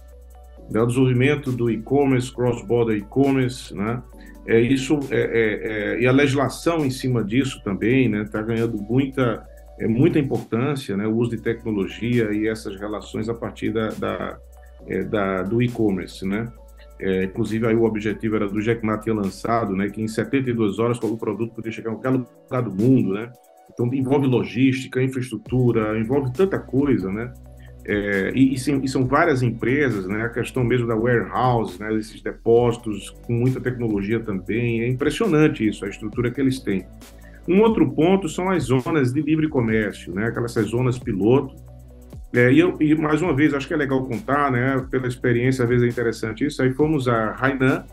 né, 0.73 0.81
o 0.81 0.87
desenvolvimento 0.87 1.53
do 1.53 1.71
e-commerce, 1.71 2.33
cross-border 2.33 2.97
e-commerce, 2.97 3.75
né? 3.75 4.03
É 4.47 4.59
isso 4.59 4.99
é, 5.11 5.21
é, 5.21 5.95
é, 5.95 6.01
e 6.01 6.07
a 6.07 6.11
legislação 6.11 6.85
em 6.85 6.91
cima 6.91 7.23
disso 7.23 7.63
também, 7.63 8.09
né? 8.09 8.23
Está 8.23 8.43
ganhando 8.43 8.77
muita 8.77 9.47
é 9.79 9.87
muita 9.87 10.19
importância, 10.19 10.97
né? 10.97 11.07
O 11.07 11.17
uso 11.17 11.31
de 11.31 11.39
tecnologia 11.39 12.33
e 12.33 12.49
essas 12.49 12.77
relações 12.77 13.29
a 13.29 13.35
partir 13.35 13.73
da, 13.73 13.89
da, 13.91 14.39
é, 14.87 15.03
da 15.05 15.43
do 15.43 15.63
e-commerce, 15.63 16.27
né? 16.27 16.51
É, 16.99 17.25
inclusive 17.25 17.67
aí 17.67 17.75
o 17.75 17.85
objetivo 17.85 18.37
era 18.37 18.49
do 18.49 18.61
Jack 18.61 18.85
Ma 18.85 18.99
ter 18.99 19.13
lançado, 19.13 19.77
né? 19.77 19.89
Que 19.89 20.03
em 20.03 20.09
72 20.09 20.79
horas 20.79 20.99
o 20.99 21.17
produto 21.17 21.55
poderia 21.55 21.77
chegar 21.77 21.91
em 21.91 21.95
qualquer 21.95 22.11
lugar 22.11 22.63
do 22.63 22.73
mundo, 22.73 23.15
né? 23.15 23.31
Então 23.73 23.93
envolve 23.93 24.27
logística, 24.27 25.03
infraestrutura, 25.03 25.99
envolve 25.99 26.33
tanta 26.33 26.59
coisa, 26.59 27.11
né? 27.11 27.33
É, 27.85 28.31
e, 28.35 28.55
e, 28.55 28.89
são 28.89 29.07
várias 29.07 29.43
empresas, 29.43 30.07
né? 30.07 30.25
A 30.25 30.29
questão 30.29 30.63
mesmo 30.63 30.87
da 30.87 30.95
warehouse, 30.95 31.81
né? 31.81 31.93
Esses 31.97 32.23
depósitos 32.23 33.11
com 33.27 33.33
muita 33.33 33.61
tecnologia 33.61 34.21
também. 34.21 34.83
É 34.83 34.89
impressionante 34.89 35.67
isso, 35.67 35.85
a 35.85 35.89
estrutura 35.89 36.31
que 36.31 36.41
eles 36.41 36.61
têm. 36.61 36.87
Um 37.49 37.61
outro 37.61 37.91
ponto 37.91 38.29
são 38.29 38.51
as 38.51 38.65
zonas 38.65 39.13
de 39.13 39.21
livre 39.21 39.49
comércio, 39.49 40.15
né? 40.15 40.27
Aquelas 40.27 40.53
zonas 40.53 40.99
piloto. 40.99 41.57
É, 42.33 42.53
e, 42.53 42.61
eu, 42.61 42.77
e, 42.81 42.95
mais 42.95 43.21
uma 43.21 43.35
vez, 43.35 43.53
acho 43.53 43.67
que 43.67 43.75
é 43.75 43.77
legal 43.77 44.05
contar, 44.05 44.53
né? 44.53 44.87
Pela 44.89 45.09
experiência, 45.09 45.65
às 45.65 45.69
vezes 45.69 45.85
é 45.85 45.89
interessante 45.89 46.47
isso. 46.47 46.63
Aí 46.63 46.73
fomos 46.73 47.09
a 47.09 47.35
Hainan 47.39 47.85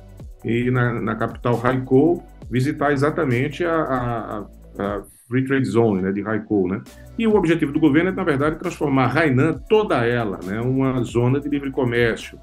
e 0.45 0.69
na, 0.69 1.01
na 1.01 1.15
capital 1.15 1.59
Haikou 1.63 2.23
visitar 2.49 2.91
exatamente 2.91 3.65
a, 3.65 3.75
a, 3.75 4.45
a 4.79 5.03
Free 5.29 5.45
Trade 5.45 5.65
Zone, 5.65 6.01
né, 6.01 6.11
de 6.11 6.27
Haikou, 6.27 6.67
né? 6.67 6.81
E 7.17 7.27
o 7.27 7.35
objetivo 7.35 7.71
do 7.71 7.79
governo 7.79 8.09
é, 8.09 8.11
na 8.11 8.23
verdade, 8.23 8.57
transformar 8.57 9.15
Hainan, 9.15 9.61
toda 9.69 10.03
ela, 10.03 10.39
né, 10.43 10.59
uma 10.59 11.03
zona 11.03 11.39
de 11.39 11.47
livre 11.47 11.69
comércio, 11.69 12.39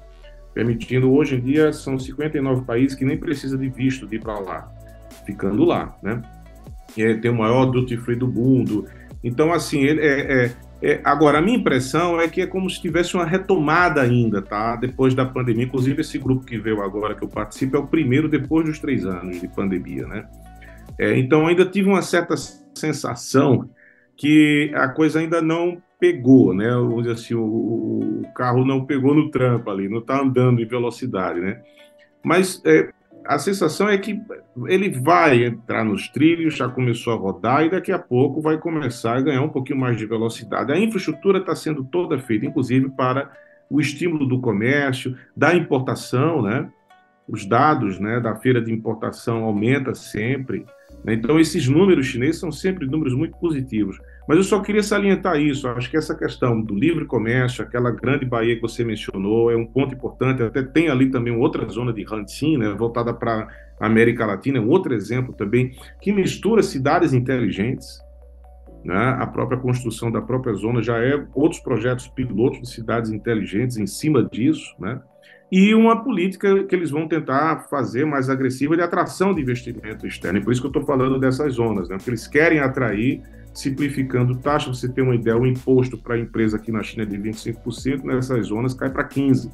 permitindo, 0.53 1.11
hoje 1.11 1.35
em 1.35 1.41
dia, 1.41 1.73
são 1.73 1.99
59 1.99 2.63
países 2.65 2.97
que 2.97 3.03
nem 3.03 3.17
precisa 3.17 3.57
de 3.57 3.67
visto 3.67 4.07
de 4.07 4.15
ir 4.15 4.19
para 4.19 4.39
lá, 4.39 4.71
ficando 5.25 5.65
lá, 5.65 5.95
né? 6.01 6.21
E 6.95 7.13
tem 7.15 7.29
o 7.29 7.35
maior 7.35 7.65
duty 7.65 7.97
free 7.97 8.15
do 8.15 8.27
mundo. 8.27 8.87
Então, 9.23 9.53
assim, 9.53 9.81
ele 9.81 10.01
é, 10.01 10.45
é, 10.45 10.51
é, 10.81 11.01
agora, 11.03 11.39
a 11.39 11.41
minha 11.41 11.57
impressão 11.57 12.19
é 12.19 12.27
que 12.27 12.41
é 12.41 12.47
como 12.47 12.69
se 12.69 12.81
tivesse 12.81 13.15
uma 13.15 13.25
retomada 13.25 14.01
ainda, 14.01 14.41
tá? 14.41 14.75
Depois 14.75 15.13
da 15.13 15.25
pandemia. 15.25 15.65
Inclusive, 15.65 16.01
esse 16.01 16.17
grupo 16.17 16.45
que 16.45 16.57
veio 16.57 16.81
agora, 16.81 17.13
que 17.13 17.23
eu 17.23 17.27
participo, 17.27 17.77
é 17.77 17.79
o 17.79 17.85
primeiro 17.85 18.29
depois 18.29 18.65
dos 18.65 18.79
três 18.79 19.05
anos 19.05 19.39
de 19.41 19.47
pandemia, 19.47 20.07
né? 20.07 20.25
É, 20.97 21.17
então, 21.19 21.45
ainda 21.45 21.65
tive 21.65 21.89
uma 21.89 22.01
certa 22.01 22.35
sensação 22.77 23.69
que 24.15 24.71
a 24.73 24.87
coisa 24.87 25.19
ainda 25.19 25.41
não 25.41 25.81
pegou, 25.99 26.53
né? 26.53 26.69
Vamos 26.69 27.03
dizer 27.03 27.13
assim, 27.13 27.33
o, 27.33 28.21
o 28.23 28.33
carro 28.33 28.65
não 28.65 28.85
pegou 28.85 29.13
no 29.13 29.29
trampo 29.29 29.69
ali, 29.69 29.89
não 29.89 29.99
está 29.99 30.21
andando 30.21 30.61
em 30.61 30.65
velocidade, 30.65 31.39
né? 31.39 31.61
Mas 32.23 32.61
é, 32.65 32.91
a 33.25 33.37
sensação 33.37 33.89
é 33.89 33.97
que 33.97 34.21
ele 34.67 34.89
vai 34.89 35.43
entrar 35.43 35.83
nos 35.83 36.07
trilhos, 36.09 36.55
já 36.55 36.69
começou 36.69 37.13
a 37.13 37.17
rodar 37.17 37.65
e 37.65 37.69
daqui 37.69 37.91
a 37.91 37.99
pouco 37.99 38.41
vai 38.41 38.57
começar 38.57 39.17
a 39.17 39.21
ganhar 39.21 39.41
um 39.41 39.49
pouquinho 39.49 39.79
mais 39.79 39.97
de 39.97 40.05
velocidade. 40.05 40.71
A 40.71 40.79
infraestrutura 40.79 41.39
está 41.39 41.55
sendo 41.55 41.83
toda 41.83 42.19
feita, 42.19 42.45
inclusive 42.45 42.89
para 42.89 43.31
o 43.69 43.81
estímulo 43.81 44.25
do 44.25 44.39
comércio, 44.39 45.17
da 45.35 45.53
importação, 45.53 46.41
né? 46.41 46.69
Os 47.27 47.45
dados, 47.45 47.99
né, 47.99 48.21
da 48.21 48.35
feira 48.37 48.61
de 48.61 48.71
importação 48.71 49.43
aumenta 49.43 49.93
sempre. 49.93 50.65
Né? 51.03 51.13
Então, 51.13 51.39
esses 51.39 51.67
números 51.67 52.05
chineses 52.05 52.39
são 52.39 52.51
sempre 52.51 52.85
números 52.85 53.13
muito 53.13 53.37
positivos. 53.37 53.97
Mas 54.27 54.37
eu 54.37 54.43
só 54.43 54.59
queria 54.59 54.83
salientar 54.83 55.39
isso. 55.39 55.67
Acho 55.69 55.89
que 55.89 55.97
essa 55.97 56.13
questão 56.13 56.61
do 56.61 56.75
livre 56.75 57.05
comércio, 57.05 57.63
aquela 57.63 57.91
grande 57.91 58.25
Bahia 58.25 58.55
que 58.55 58.61
você 58.61 58.83
mencionou, 58.83 59.49
é 59.49 59.55
um 59.55 59.65
ponto 59.65 59.95
importante. 59.95 60.43
Até 60.43 60.61
tem 60.61 60.89
ali 60.89 61.09
também 61.09 61.33
outra 61.33 61.67
zona 61.69 61.93
de 61.93 62.03
Hanxin, 62.03 62.57
né, 62.57 62.73
voltada 62.73 63.13
para 63.13 63.47
a 63.79 63.85
América 63.85 64.25
Latina, 64.25 64.59
um 64.59 64.69
outro 64.69 64.93
exemplo 64.93 65.33
também, 65.33 65.71
que 66.01 66.11
mistura 66.11 66.61
cidades 66.61 67.13
inteligentes. 67.13 68.01
Né? 68.83 69.15
A 69.19 69.27
própria 69.27 69.57
construção 69.57 70.11
da 70.11 70.21
própria 70.21 70.53
zona 70.53 70.81
já 70.81 70.97
é 70.97 71.25
outros 71.33 71.61
projetos 71.61 72.07
pilotos 72.07 72.61
de 72.61 72.69
cidades 72.69 73.11
inteligentes 73.11 73.77
em 73.77 73.87
cima 73.87 74.23
disso. 74.23 74.75
Né? 74.79 74.99
E 75.51 75.73
uma 75.73 76.03
política 76.03 76.63
que 76.65 76.75
eles 76.75 76.91
vão 76.91 77.07
tentar 77.07 77.67
fazer 77.69 78.05
mais 78.05 78.29
agressiva 78.29 78.75
de 78.75 78.81
atração 78.81 79.33
de 79.33 79.41
investimento 79.41 80.05
externo. 80.05 80.39
E 80.39 80.43
por 80.43 80.51
isso 80.51 80.61
que 80.61 80.67
eu 80.67 80.71
estou 80.71 80.85
falando 80.85 81.19
dessas 81.19 81.53
zonas, 81.53 81.87
né? 81.87 81.95
porque 81.95 82.09
eles 82.09 82.27
querem 82.27 82.59
atrair, 82.59 83.21
simplificando 83.53 84.35
taxa. 84.37 84.73
Você 84.73 84.89
tem 84.89 85.03
uma 85.03 85.15
ideia, 85.15 85.37
o 85.37 85.47
imposto 85.47 85.97
para 85.97 86.15
a 86.15 86.19
empresa 86.19 86.57
aqui 86.57 86.71
na 86.71 86.83
China 86.83 87.03
é 87.03 87.05
de 87.05 87.17
25%, 87.17 88.03
nessas 88.03 88.47
zonas 88.47 88.73
cai 88.73 88.89
para 88.89 89.07
15%. 89.07 89.49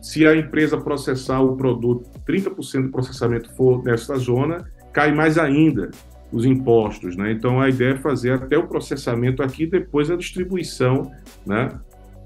Se 0.00 0.24
a 0.24 0.36
empresa 0.36 0.78
processar 0.78 1.40
o 1.40 1.56
produto, 1.56 2.08
30% 2.24 2.82
do 2.82 2.90
processamento 2.90 3.52
for 3.56 3.82
nessa 3.82 4.16
zona, 4.16 4.64
cai 4.92 5.12
mais 5.12 5.36
ainda 5.36 5.90
os 6.30 6.44
impostos, 6.44 7.16
né? 7.16 7.32
Então 7.32 7.60
a 7.60 7.68
ideia 7.68 7.94
é 7.94 7.96
fazer 7.96 8.32
até 8.32 8.56
o 8.56 8.68
processamento 8.68 9.42
aqui, 9.42 9.66
depois 9.66 10.08
a 10.08 10.16
distribuição, 10.16 11.10
né? 11.44 11.68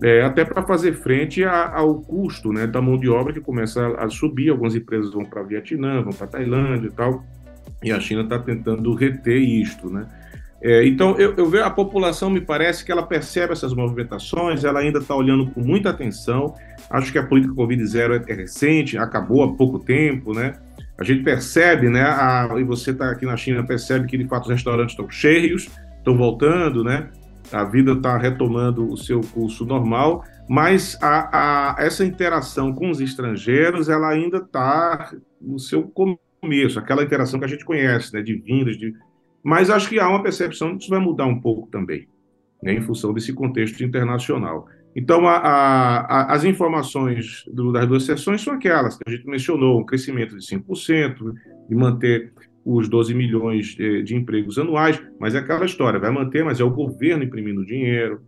É, 0.03 0.23
até 0.23 0.45
para 0.45 0.63
fazer 0.63 0.95
frente 0.95 1.45
a, 1.45 1.77
ao 1.77 2.01
custo 2.03 2.53
né, 2.53 2.67
da 2.67 2.83
mão 2.83 2.99
de 2.99 3.09
obra 3.09 3.33
que 3.33 3.41
começa 3.41 3.81
a, 3.81 4.07
a 4.07 4.11
subir. 4.11 4.51
Algumas 4.51 4.75
empresas 4.75 5.13
vão 5.13 5.25
para 5.25 5.43
Vietnã, 5.43 6.03
vão 6.03 6.13
para 6.13 6.27
Tailândia 6.27 6.89
e 6.89 6.93
tal, 6.93 7.25
e 7.83 7.93
a 7.93 8.01
China 8.01 8.23
está 8.23 8.39
tentando 8.39 8.93
reter 8.95 9.39
isto. 9.39 9.89
Né? 9.89 10.07
É, 10.61 10.85
então, 10.87 11.17
eu, 11.19 11.35
eu, 11.37 11.49
vejo 11.49 11.65
a 11.65 11.71
população, 11.71 12.31
me 12.31 12.41
parece 12.41 12.85
que 12.85 12.91
ela 12.91 13.05
percebe 13.05 13.53
essas 13.53 13.73
movimentações, 13.73 14.65
ela 14.65 14.81
ainda 14.81 14.99
está 14.99 15.15
olhando 15.15 15.51
com 15.51 15.61
muita 15.61 15.91
atenção. 15.91 16.55
Acho 16.91 17.13
que 17.13 17.19
a 17.19 17.27
política 17.27 17.55
Covid-0 17.55 18.25
é, 18.29 18.33
é 18.33 18.35
recente, 18.35 18.99
acabou 18.99 19.43
há 19.43 19.55
pouco 19.55 19.79
tempo, 19.79 20.35
né? 20.35 20.55
A 20.99 21.05
gente 21.05 21.23
percebe, 21.23 21.89
né? 21.89 22.03
A, 22.03 22.49
e 22.59 22.65
você 22.65 22.91
está 22.91 23.11
aqui 23.11 23.25
na 23.25 23.37
China, 23.37 23.65
percebe 23.65 24.07
que 24.07 24.19
de 24.19 24.27
fato 24.27 24.45
os 24.45 24.51
restaurantes 24.51 24.93
estão 24.93 25.09
cheios, 25.11 25.69
estão 25.99 26.17
voltando, 26.17 26.85
né? 26.85 27.09
A 27.53 27.65
vida 27.65 27.93
está 27.93 28.17
retomando 28.17 28.91
o 28.91 28.97
seu 28.97 29.21
curso 29.21 29.65
normal, 29.65 30.25
mas 30.49 30.99
a, 31.03 31.77
a, 31.77 31.83
essa 31.83 32.05
interação 32.05 32.75
com 32.75 32.91
os 32.91 33.01
estrangeiros 33.01 33.89
ela 33.89 34.09
ainda 34.09 34.39
está 34.39 35.13
no 35.41 35.59
seu 35.59 35.83
começo, 35.83 36.79
aquela 36.79 37.03
interação 37.03 37.39
que 37.39 37.45
a 37.45 37.49
gente 37.49 37.65
conhece, 37.65 38.13
né, 38.13 38.23
de 38.23 38.35
vindas, 38.35 38.77
de, 38.77 38.95
Mas 39.43 39.71
acho 39.71 39.89
que 39.89 40.01
há 40.01 40.09
uma 40.09 40.23
percepção 40.23 40.77
que 40.77 40.83
isso 40.83 40.91
vai 40.91 41.01
mudar 41.01 41.27
um 41.27 41.41
pouco 41.41 41.69
também, 41.71 42.09
né, 42.63 42.73
em 42.73 42.81
função 42.81 43.13
desse 43.13 43.33
contexto 43.33 43.83
internacional. 43.85 44.67
Então, 44.95 45.27
a, 45.27 46.33
as 46.33 46.45
informações 46.45 47.45
do, 47.51 47.73
das 47.73 47.87
duas 47.89 48.05
sessões 48.05 48.43
são 48.43 48.55
aquelas 48.55 48.97
que 48.97 49.05
a 49.07 49.11
gente 49.11 49.27
mencionou: 49.27 49.81
um 49.81 49.87
crescimento 49.87 50.37
de 50.37 50.45
5%, 50.45 51.33
de 51.69 51.75
manter 51.75 52.33
os 52.65 52.89
12 52.89 53.15
milhões 53.15 53.69
de, 53.69 54.03
de, 54.03 54.15
empregos 54.15 54.59
anuais, 54.59 55.03
mas 55.19 55.35
é 55.35 55.39
aquela 55.39 55.65
história: 55.65 56.01
vai 56.01 56.11
manter, 56.11 56.45
mas 56.45 56.61
é 56.61 56.65
o 56.65 56.71
governo 56.71 57.25
imprimindo 57.25 57.65
dinheiro, 57.65 58.21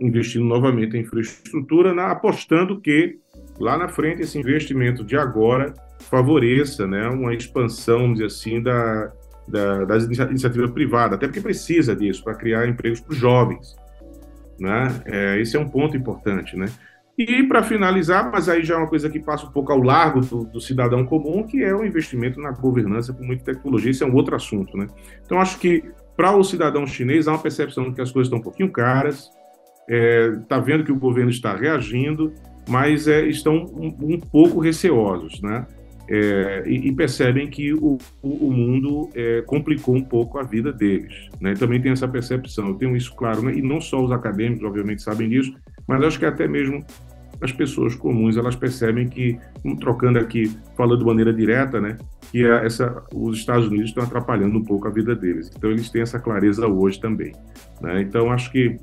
investindo 0.00 0.44
novamente 0.44 0.96
em 0.96 1.00
infraestrutura, 1.00 1.94
na, 1.94 2.10
apostando 2.10 2.80
que 2.80 3.18
lá 3.58 3.76
na 3.76 3.88
frente 3.88 4.22
esse 4.22 4.38
investimento 4.38 5.04
de 5.04 5.16
agora 5.16 5.74
favoreça 6.00 6.86
né, 6.86 7.08
uma 7.08 7.34
expansão, 7.34 8.00
vamos 8.00 8.14
dizer 8.14 8.26
assim, 8.26 8.62
da, 8.62 9.12
da, 9.48 9.84
das 9.84 10.04
iniciativas 10.04 10.70
privadas, 10.70 11.16
até 11.16 11.26
porque 11.26 11.40
precisa 11.40 11.94
disso 11.94 12.22
para 12.22 12.34
criar 12.34 12.68
empregos 12.68 13.00
para 13.00 13.12
os 13.12 13.18
jovens. 13.18 13.76
Né? 14.58 15.02
É, 15.06 15.40
esse 15.40 15.56
é 15.56 15.60
um 15.60 15.68
ponto 15.68 15.96
importante. 15.96 16.56
Né? 16.56 16.66
E 17.16 17.44
para 17.44 17.62
finalizar, 17.62 18.30
mas 18.30 18.48
aí 18.48 18.64
já 18.64 18.74
é 18.74 18.76
uma 18.76 18.88
coisa 18.88 19.08
que 19.08 19.20
passa 19.20 19.46
um 19.46 19.50
pouco 19.50 19.70
ao 19.70 19.80
largo 19.80 20.20
do, 20.20 20.44
do, 20.44 20.60
cidadão 20.60 21.04
comum, 21.04 21.44
que 21.44 21.62
é 21.62 21.72
o 21.72 21.84
investimento 21.84 22.40
na 22.40 22.50
governança 22.50 23.12
com 23.12 23.24
muita 23.24 23.44
tecnologia. 23.44 23.92
Isso 23.92 24.02
é 24.02 24.06
um 24.06 24.14
outro 24.14 24.34
assunto. 24.34 24.76
Né? 24.76 24.88
Então, 25.24 25.40
acho 25.40 25.58
que 25.58 25.84
para 26.16 26.36
o 26.36 26.42
cidadão 26.42 26.86
chinês 26.86 27.28
há 27.28 27.32
uma 27.32 27.38
percepção 27.38 27.88
de 27.88 27.94
que 27.94 28.00
as 28.00 28.10
coisas 28.10 28.26
estão 28.26 28.40
um 28.40 28.42
pouquinho 28.42 28.70
caras, 28.70 29.30
está 29.88 29.94
é, 29.94 30.32
tá 30.48 30.58
vendo 30.58 30.82
que 30.82 30.90
o 30.90 30.98
governo 30.98 31.30
está 31.30 31.54
reagindo, 31.54 32.32
mas 32.68 33.06
é, 33.06 33.24
estão 33.26 33.64
um, 33.64 34.14
um 34.14 34.18
pouco 34.18 34.58
receosos. 34.58 35.40
Né? 35.40 35.66
é, 36.08 36.64
e, 36.66 36.88
e, 36.88 36.92
percebem 36.92 37.48
que 37.48 37.72
o, 37.72 37.98
o 38.22 38.50
mundo 38.50 39.08
é, 39.14 39.42
complicou 39.42 39.94
um 39.94 40.02
pouco 40.02 40.38
a 40.38 40.42
vida 40.42 40.72
deles. 40.72 41.28
Né? 41.40 41.54
Também 41.54 41.80
tem 41.80 41.92
essa 41.92 42.06
percepção, 42.06 42.68
eu 42.68 42.74
tenho 42.74 42.96
isso 42.96 43.14
claro, 43.14 43.42
né? 43.42 43.54
e 43.54 43.62
não 43.62 43.80
só 43.80 44.02
os 44.02 44.12
acadêmicos, 44.12 44.64
obviamente, 44.64 45.02
sabem 45.02 45.28
disso, 45.28 45.54
mas 45.86 46.02
acho 46.02 46.18
que 46.18 46.26
até 46.26 46.46
mesmo 46.46 46.84
as 47.44 47.52
pessoas 47.52 47.94
comuns, 47.94 48.36
elas 48.36 48.56
percebem 48.56 49.08
que, 49.08 49.38
trocando 49.80 50.18
aqui, 50.18 50.50
falando 50.76 50.98
de 50.98 51.04
maneira 51.04 51.32
direta, 51.32 51.80
né, 51.80 51.96
que 52.30 52.44
essa, 52.44 53.04
os 53.12 53.38
Estados 53.38 53.68
Unidos 53.68 53.90
estão 53.90 54.02
atrapalhando 54.02 54.58
um 54.58 54.64
pouco 54.64 54.88
a 54.88 54.90
vida 54.90 55.14
deles. 55.14 55.50
Então, 55.56 55.70
eles 55.70 55.90
têm 55.90 56.02
essa 56.02 56.18
clareza 56.18 56.66
hoje 56.66 57.00
também. 57.00 57.32
Né? 57.80 58.02
Então, 58.02 58.30
acho 58.30 58.50
que 58.50 58.76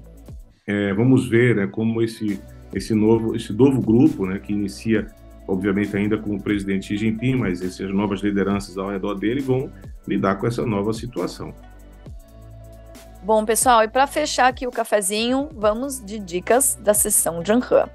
é, 0.67 0.93
vamos 0.93 1.27
ver 1.27 1.55
né, 1.55 1.67
como 1.67 2.01
esse, 2.01 2.39
esse, 2.73 2.93
novo, 2.93 3.35
esse 3.35 3.51
novo 3.51 3.81
grupo, 3.81 4.25
né, 4.25 4.39
que 4.39 4.53
inicia 4.53 5.07
obviamente 5.47 5.95
ainda 5.97 6.17
com 6.17 6.35
o 6.35 6.41
presidente 6.41 6.87
Xi 6.87 6.97
Jinping, 6.97 7.35
mas 7.35 7.61
essas 7.61 7.91
novas 7.93 8.21
lideranças 8.21 8.77
ao 8.77 8.89
redor 8.89 9.15
dele 9.15 9.41
vão 9.41 9.69
lidar 10.07 10.35
com 10.35 10.47
essa 10.47 10.65
nova 10.65 10.93
situação. 10.93 11.53
Bom, 13.23 13.45
pessoal, 13.45 13.83
e 13.83 13.87
para 13.87 14.07
fechar 14.07 14.47
aqui 14.47 14.65
o 14.65 14.71
cafezinho, 14.71 15.49
vamos 15.53 16.03
de 16.03 16.17
dicas 16.17 16.75
da 16.81 16.93
sessão 16.93 17.45
Janhan. 17.45 17.87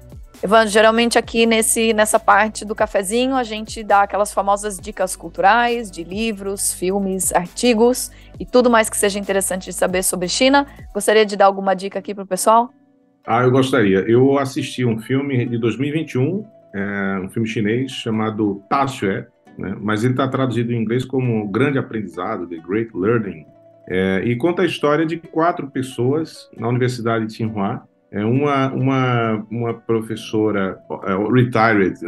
Evandro, 0.43 0.69
geralmente 0.69 1.17
aqui 1.17 1.45
nesse, 1.45 1.93
nessa 1.93 2.19
parte 2.19 2.63
do 2.63 2.75
cafezinho 2.75 3.35
a 3.35 3.43
gente 3.43 3.83
dá 3.83 4.03
aquelas 4.03 4.31
famosas 4.33 4.79
dicas 4.79 5.15
culturais 5.15 5.89
de 5.89 6.03
livros, 6.03 6.73
filmes, 6.73 7.33
artigos 7.33 8.11
e 8.39 8.45
tudo 8.45 8.69
mais 8.69 8.89
que 8.89 8.97
seja 8.97 9.17
interessante 9.17 9.65
de 9.65 9.73
saber 9.73 10.03
sobre 10.03 10.27
China. 10.27 10.67
Gostaria 10.93 11.25
de 11.25 11.35
dar 11.35 11.45
alguma 11.45 11.75
dica 11.75 11.97
aqui 11.99 12.13
para 12.13 12.23
o 12.23 12.27
pessoal? 12.27 12.69
Ah, 13.25 13.41
eu 13.43 13.51
gostaria. 13.51 13.99
Eu 14.07 14.37
assisti 14.37 14.85
um 14.85 14.99
filme 14.99 15.45
de 15.45 15.57
2021 15.57 16.57
é 16.73 17.19
um 17.19 17.29
filme 17.29 17.47
chinês 17.47 17.91
chamado 17.91 18.61
Ta 18.69 18.85
Xue, 18.85 19.25
né? 19.57 19.75
mas 19.81 20.03
ele 20.03 20.13
está 20.13 20.27
traduzido 20.27 20.71
em 20.73 20.81
inglês 20.81 21.05
como 21.05 21.47
Grande 21.47 21.79
Aprendizado, 21.79 22.47
The 22.47 22.57
Great 22.57 22.91
Learning, 22.93 23.45
é, 23.89 24.21
e 24.23 24.35
conta 24.35 24.61
a 24.61 24.65
história 24.65 25.05
de 25.05 25.17
quatro 25.17 25.69
pessoas 25.71 26.49
na 26.57 26.67
Universidade 26.67 27.25
de 27.25 27.33
Tsinghua, 27.33 27.87
é 28.11 28.23
uma, 28.23 28.71
uma, 28.71 29.45
uma 29.49 29.73
professora 29.73 30.79
uh, 30.89 31.31
retired, 31.31 31.99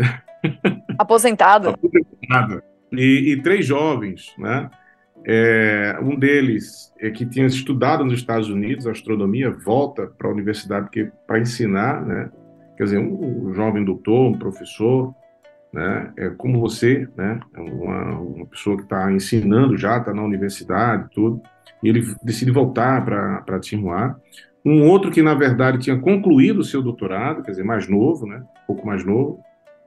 aposentada, 0.98 1.70
aposentada 1.70 2.64
e, 2.92 3.34
e, 3.34 3.42
três 3.42 3.66
jovens, 3.66 4.34
né? 4.38 4.70
É, 5.26 6.00
um 6.02 6.18
deles 6.18 6.94
é 6.98 7.12
que 7.12 7.26
tinha 7.26 7.46
estudado 7.46 8.06
nos 8.06 8.14
Estados 8.14 8.50
Unidos 8.50 8.88
astronomia 8.88 9.52
volta 9.52 10.08
para 10.08 10.30
a 10.30 10.32
universidade 10.32 10.90
para 11.28 11.40
ensinar, 11.40 12.06
né? 12.06 12.32
quer 12.80 12.86
dizer, 12.86 13.00
um, 13.00 13.54
jovem 13.54 13.84
doutor, 13.84 14.30
um 14.30 14.40
professor, 14.40 15.14
né, 15.74 16.14
é 16.18 16.30
como 16.30 16.62
você, 16.62 17.08
né, 17.16 17.40
é 17.54 17.60
uma, 17.60 18.20
uma 18.20 18.46
pessoa 18.46 18.78
que 18.78 18.84
está 18.84 19.12
ensinando 19.12 19.78
já, 19.78 19.98
está 19.98 20.14
na 20.14 20.24
universidade, 20.24 21.10
tudo, 21.14 21.42
e 21.84 21.90
ele 21.90 22.02
decide 22.24 22.52
voltar 22.52 23.04
para 23.04 23.60
Tsinghua. 23.60 24.20
Um 24.65 24.88
outro 24.88 25.10
que, 25.10 25.22
na 25.22 25.34
verdade, 25.34 25.80
tinha 25.80 25.98
concluído 25.98 26.60
o 26.60 26.63
seu 26.63 26.82
doutorado, 26.82 27.43
quer 27.43 27.52
dizer, 27.52 27.63
mais 27.63 27.88
novo, 27.88 28.26
né, 28.26 28.43
um 28.63 28.67
pouco 28.67 28.86
mais 28.86 29.06
novo, 29.06 29.39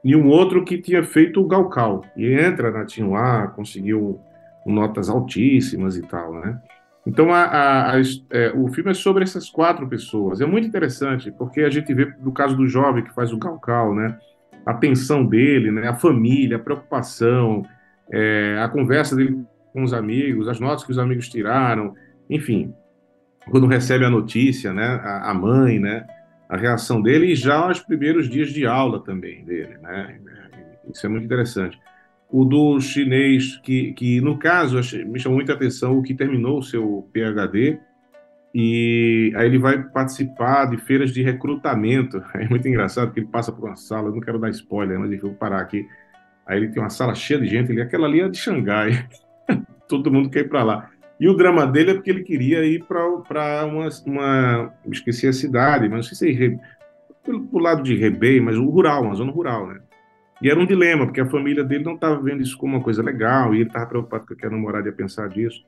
e 0.03 0.15
um 0.15 0.27
outro 0.27 0.65
que 0.65 0.77
tinha 0.77 1.03
feito 1.03 1.39
o 1.39 1.47
Gaokao, 1.47 2.03
e 2.17 2.33
entra 2.33 2.71
na 2.71 2.83
Tsinghua, 2.83 3.53
conseguiu 3.55 4.19
notas 4.65 5.09
altíssimas 5.09 5.95
e 5.95 6.01
tal, 6.01 6.33
né. 6.33 6.59
Então, 7.05 7.33
a, 7.33 7.43
a, 7.43 7.95
a, 7.95 8.01
é, 8.31 8.51
o 8.55 8.67
filme 8.69 8.91
é 8.91 8.93
sobre 8.93 9.23
essas 9.23 9.49
quatro 9.49 9.85
pessoas. 9.87 10.39
É 10.39 10.45
muito 10.45 10.65
interessante, 10.65 11.31
porque 11.31 11.61
a 11.61 11.69
gente 11.69 11.93
vê, 11.93 12.13
no 12.21 12.31
caso 12.31 12.55
do 12.55 12.65
jovem 12.65 13.03
que 13.03 13.13
faz 13.13 13.33
o 13.33 13.37
Calcal, 13.37 13.93
né, 13.93 14.17
a 14.65 14.73
tensão 14.73 15.25
dele, 15.25 15.69
né, 15.71 15.87
a 15.89 15.95
família, 15.95 16.57
a 16.57 16.59
preocupação, 16.59 17.63
é, 18.11 18.57
a 18.59 18.69
conversa 18.69 19.15
dele 19.15 19.43
com 19.73 19.83
os 19.83 19.93
amigos, 19.93 20.47
as 20.47 20.59
notas 20.59 20.83
que 20.83 20.91
os 20.91 20.99
amigos 20.99 21.27
tiraram, 21.27 21.93
enfim, 22.29 22.73
quando 23.49 23.67
recebe 23.67 24.05
a 24.05 24.09
notícia, 24.09 24.73
né, 24.73 24.99
a, 25.03 25.31
a 25.31 25.33
mãe, 25.33 25.79
né, 25.79 26.05
a 26.49 26.57
reação 26.57 27.01
dele 27.01 27.31
e 27.31 27.35
já 27.35 27.69
os 27.69 27.79
primeiros 27.79 28.29
dias 28.29 28.49
de 28.49 28.65
aula 28.65 29.03
também 29.03 29.43
dele, 29.43 29.77
né, 29.81 30.19
isso 30.89 31.05
é 31.05 31.09
muito 31.09 31.25
interessante 31.25 31.79
o 32.33 32.43
do 32.43 32.81
chinês, 32.81 33.57
que, 33.57 33.93
que 33.93 34.19
no 34.19 34.39
caso 34.39 34.77
me 35.05 35.19
chamou 35.19 35.37
muita 35.37 35.53
atenção, 35.53 35.95
o 35.95 36.01
que 36.01 36.15
terminou 36.15 36.57
o 36.57 36.63
seu 36.63 37.07
PhD, 37.13 37.79
e 38.55 39.31
aí 39.35 39.45
ele 39.45 39.59
vai 39.59 39.83
participar 39.83 40.65
de 40.65 40.77
feiras 40.77 41.11
de 41.11 41.21
recrutamento. 41.21 42.23
É 42.33 42.49
muito 42.49 42.67
engraçado 42.67 43.11
que 43.11 43.19
ele 43.19 43.27
passa 43.27 43.51
por 43.51 43.65
uma 43.69 43.75
sala, 43.75 44.09
eu 44.09 44.13
não 44.13 44.19
quero 44.19 44.39
dar 44.39 44.49
spoiler, 44.49 44.99
mas 44.99 45.21
vou 45.21 45.35
parar 45.35 45.61
aqui. 45.61 45.87
Aí 46.47 46.57
ele 46.57 46.69
tem 46.69 46.81
uma 46.81 46.89
sala 46.89 47.13
cheia 47.13 47.39
de 47.39 47.45
gente, 47.45 47.71
ele, 47.71 47.81
aquela 47.81 48.07
ali 48.07 48.21
é 48.21 48.27
de 48.27 48.37
Xangai, 48.39 49.07
todo 49.87 50.11
mundo 50.11 50.31
quer 50.31 50.39
ir 50.39 50.49
para 50.49 50.63
lá. 50.63 50.89
E 51.23 51.27
o 51.29 51.33
drama 51.33 51.65
dele 51.65 51.91
é 51.91 51.93
porque 51.93 52.09
ele 52.09 52.21
queria 52.21 52.65
ir 52.65 52.83
para 52.83 53.65
uma, 53.65 53.87
uma. 54.05 54.73
Esqueci 54.91 55.25
a 55.25 55.31
cidade, 55.31 55.87
mas 55.87 55.95
não 55.95 56.03
sei 56.03 56.35
se 56.35 56.45
é 56.45 56.59
pelo 57.23 57.59
lado 57.59 57.81
de 57.81 57.95
Rebei, 57.95 58.41
mas 58.41 58.57
o 58.57 58.65
rural, 58.65 59.03
uma 59.03 59.15
zona 59.15 59.31
rural, 59.31 59.65
né? 59.65 59.79
E 60.41 60.49
era 60.49 60.59
um 60.59 60.65
dilema, 60.65 61.05
porque 61.05 61.21
a 61.21 61.25
família 61.25 61.63
dele 61.63 61.85
não 61.85 61.95
estava 61.95 62.21
vendo 62.21 62.43
isso 62.43 62.57
como 62.57 62.75
uma 62.75 62.83
coisa 62.83 63.01
legal, 63.01 63.55
e 63.55 63.61
ele 63.61 63.69
estava 63.69 63.85
preocupado 63.85 64.35
que 64.35 64.45
a 64.45 64.49
namorada 64.49 64.89
ia 64.89 64.93
pensar 64.93 65.29
disso. 65.29 65.63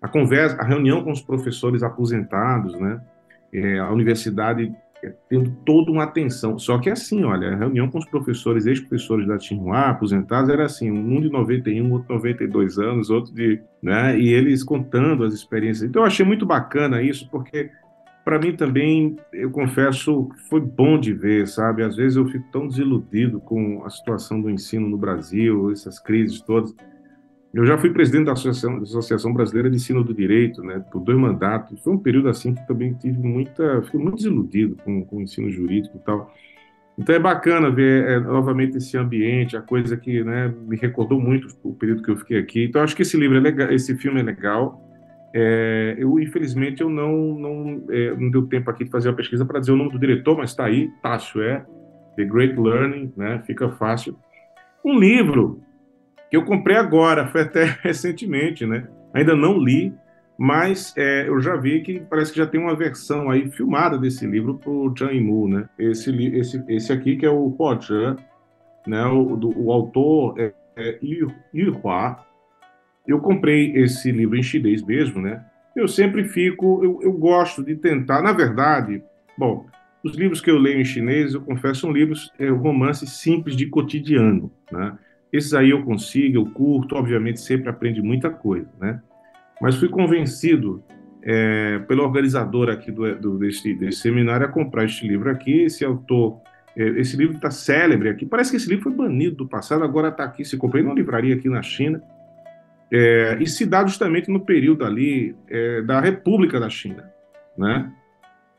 A 0.00 0.06
conversa, 0.06 0.56
a 0.60 0.64
reunião 0.64 1.02
com 1.02 1.10
os 1.10 1.20
professores 1.20 1.82
aposentados, 1.82 2.78
né? 2.78 3.00
É, 3.52 3.80
a 3.80 3.90
universidade 3.90 4.72
tendo 5.28 5.50
toda 5.64 5.90
uma 5.90 6.04
atenção. 6.04 6.58
Só 6.58 6.78
que 6.78 6.88
é 6.88 6.92
assim, 6.92 7.24
olha, 7.24 7.52
a 7.52 7.56
reunião 7.56 7.90
com 7.90 7.98
os 7.98 8.06
professores, 8.06 8.66
ex-professores 8.66 9.26
da 9.26 9.38
Tsinghua, 9.38 9.90
aposentados, 9.90 10.50
era 10.50 10.64
assim, 10.64 10.90
um 10.90 11.20
de 11.20 11.30
91, 11.30 11.92
outro 11.92 12.08
de 12.08 12.14
92 12.14 12.78
anos, 12.78 13.10
outro 13.10 13.34
de, 13.34 13.60
né, 13.82 14.18
e 14.18 14.28
eles 14.32 14.62
contando 14.62 15.24
as 15.24 15.34
experiências. 15.34 15.88
Então 15.88 16.02
eu 16.02 16.06
achei 16.06 16.24
muito 16.24 16.44
bacana 16.44 17.02
isso, 17.02 17.28
porque 17.30 17.70
para 18.24 18.38
mim 18.38 18.54
também, 18.54 19.16
eu 19.32 19.50
confesso, 19.50 20.28
foi 20.48 20.60
bom 20.60 20.98
de 20.98 21.12
ver, 21.12 21.48
sabe? 21.48 21.82
Às 21.82 21.96
vezes 21.96 22.16
eu 22.16 22.26
fico 22.28 22.44
tão 22.52 22.68
desiludido 22.68 23.40
com 23.40 23.82
a 23.84 23.90
situação 23.90 24.40
do 24.40 24.50
ensino 24.50 24.88
no 24.88 24.98
Brasil, 24.98 25.72
essas 25.72 25.98
crises 25.98 26.40
todas. 26.40 26.74
Eu 27.52 27.66
já 27.66 27.76
fui 27.76 27.90
presidente 27.90 28.26
da 28.26 28.32
Associação, 28.32 28.76
da 28.76 28.84
Associação 28.84 29.32
Brasileira 29.32 29.68
de 29.68 29.76
Ensino 29.76 30.04
do 30.04 30.14
Direito, 30.14 30.62
né, 30.62 30.84
por 30.90 31.00
dois 31.00 31.18
mandatos. 31.18 31.80
Foi 31.82 31.92
um 31.92 31.98
período 31.98 32.28
assim 32.28 32.54
que 32.54 32.66
também 32.66 32.94
tive 32.94 33.18
muita, 33.18 33.82
fiquei 33.82 33.98
muito 33.98 34.16
desiludido 34.16 34.76
com, 34.84 35.04
com 35.04 35.16
o 35.16 35.20
ensino 35.20 35.50
jurídico 35.50 35.96
e 35.96 36.00
tal. 36.00 36.32
Então 36.96 37.14
é 37.14 37.18
bacana 37.18 37.70
ver 37.70 38.08
é, 38.08 38.20
novamente 38.20 38.76
esse 38.76 38.96
ambiente, 38.96 39.56
a 39.56 39.62
coisa 39.62 39.96
que 39.96 40.22
né, 40.22 40.52
me 40.66 40.76
recordou 40.76 41.20
muito 41.20 41.48
o 41.64 41.74
período 41.74 42.02
que 42.02 42.10
eu 42.10 42.16
fiquei 42.16 42.38
aqui. 42.38 42.64
Então 42.64 42.82
acho 42.82 42.94
que 42.94 43.02
esse 43.02 43.16
livro 43.16 43.36
é 43.36 43.40
legal, 43.40 43.72
esse 43.72 43.96
filme 43.96 44.20
é 44.20 44.22
legal. 44.22 44.86
É, 45.34 45.96
eu, 45.98 46.20
infelizmente, 46.20 46.82
eu 46.82 46.90
não, 46.90 47.34
não, 47.34 47.84
é, 47.90 48.14
não 48.16 48.30
deu 48.30 48.46
tempo 48.46 48.70
aqui 48.70 48.84
de 48.84 48.90
fazer 48.90 49.08
a 49.08 49.12
pesquisa 49.12 49.44
para 49.44 49.58
dizer 49.58 49.72
o 49.72 49.76
nome 49.76 49.90
do 49.90 49.98
diretor, 49.98 50.36
mas 50.36 50.50
está 50.50 50.66
aí, 50.66 50.88
Tacho 51.02 51.40
é, 51.40 51.64
The 52.16 52.24
Great 52.24 52.60
Learning, 52.60 53.12
né? 53.16 53.42
Fica 53.46 53.70
fácil. 53.70 54.16
Um 54.84 54.98
livro 54.98 55.62
que 56.30 56.36
eu 56.36 56.44
comprei 56.44 56.76
agora, 56.76 57.26
foi 57.28 57.42
até 57.42 57.64
recentemente, 57.82 58.64
né? 58.64 58.86
Ainda 59.12 59.34
não 59.34 59.58
li, 59.58 59.92
mas 60.38 60.94
é, 60.96 61.28
eu 61.28 61.40
já 61.40 61.56
vi 61.56 61.82
que 61.82 62.00
parece 62.00 62.32
que 62.32 62.38
já 62.38 62.46
tem 62.46 62.60
uma 62.60 62.76
versão 62.76 63.30
aí 63.30 63.50
filmada 63.50 63.98
desse 63.98 64.26
livro 64.26 64.54
por 64.54 64.94
Zhang 64.96 65.14
Yimou, 65.14 65.48
né? 65.48 65.68
Esse, 65.78 66.10
esse, 66.34 66.64
esse 66.68 66.92
aqui 66.92 67.16
que 67.16 67.26
é 67.26 67.30
o 67.30 67.50
Po 67.50 67.76
né? 68.86 69.04
O, 69.06 69.36
do, 69.36 69.52
o 69.60 69.72
autor 69.72 70.38
é, 70.38 70.54
é 70.76 70.98
Yu, 71.02 71.32
Yu 71.52 71.80
Hua, 71.82 72.24
eu 73.06 73.18
comprei 73.18 73.72
esse 73.76 74.12
livro 74.12 74.36
em 74.36 74.42
chinês 74.42 74.82
mesmo, 74.82 75.20
né? 75.20 75.44
eu 75.74 75.88
sempre 75.88 76.24
fico, 76.24 76.84
eu, 76.84 77.00
eu 77.02 77.12
gosto 77.12 77.62
de 77.62 77.76
tentar, 77.76 78.22
na 78.22 78.32
verdade, 78.32 79.02
bom, 79.36 79.66
os 80.02 80.16
livros 80.16 80.40
que 80.40 80.50
eu 80.50 80.58
leio 80.58 80.80
em 80.80 80.84
chinês, 80.84 81.34
eu 81.34 81.40
confesso, 81.40 81.82
são 81.82 81.92
livros, 81.92 82.32
é, 82.38 82.48
romances 82.48 83.10
simples 83.12 83.56
de 83.56 83.66
cotidiano, 83.66 84.50
né? 84.70 84.96
Esses 85.32 85.54
aí 85.54 85.70
eu 85.70 85.82
consigo, 85.82 86.38
eu 86.38 86.46
curto, 86.46 86.96
obviamente 86.96 87.40
sempre 87.40 87.68
aprende 87.68 88.02
muita 88.02 88.30
coisa, 88.30 88.68
né? 88.80 89.00
Mas 89.60 89.76
fui 89.76 89.88
convencido 89.88 90.82
é, 91.22 91.78
pelo 91.80 92.02
organizador 92.02 92.68
aqui 92.68 92.90
do, 92.90 93.14
do 93.16 93.38
desse, 93.38 93.92
seminário 93.92 94.46
a 94.46 94.48
comprar 94.48 94.84
este 94.84 95.06
livro 95.06 95.30
aqui. 95.30 95.62
Esse 95.62 95.84
autor, 95.84 96.40
é, 96.76 96.82
esse 97.00 97.16
livro 97.16 97.36
está 97.36 97.50
célebre 97.50 98.08
aqui. 98.08 98.24
Parece 98.24 98.50
que 98.50 98.56
esse 98.56 98.68
livro 98.68 98.84
foi 98.84 98.92
banido 98.92 99.36
do 99.36 99.48
passado, 99.48 99.84
agora 99.84 100.08
está 100.08 100.24
aqui. 100.24 100.44
Se 100.44 100.56
comprei 100.56 100.82
numa 100.82 100.94
livraria 100.94 101.34
aqui 101.34 101.48
na 101.48 101.62
China. 101.62 102.02
É, 102.92 103.36
e 103.40 103.46
se 103.46 103.64
dá 103.64 103.86
justamente 103.86 104.28
no 104.30 104.40
período 104.40 104.84
ali 104.84 105.36
é, 105.48 105.80
da 105.82 106.00
República 106.00 106.58
da 106.58 106.68
China, 106.68 107.08
né? 107.56 107.92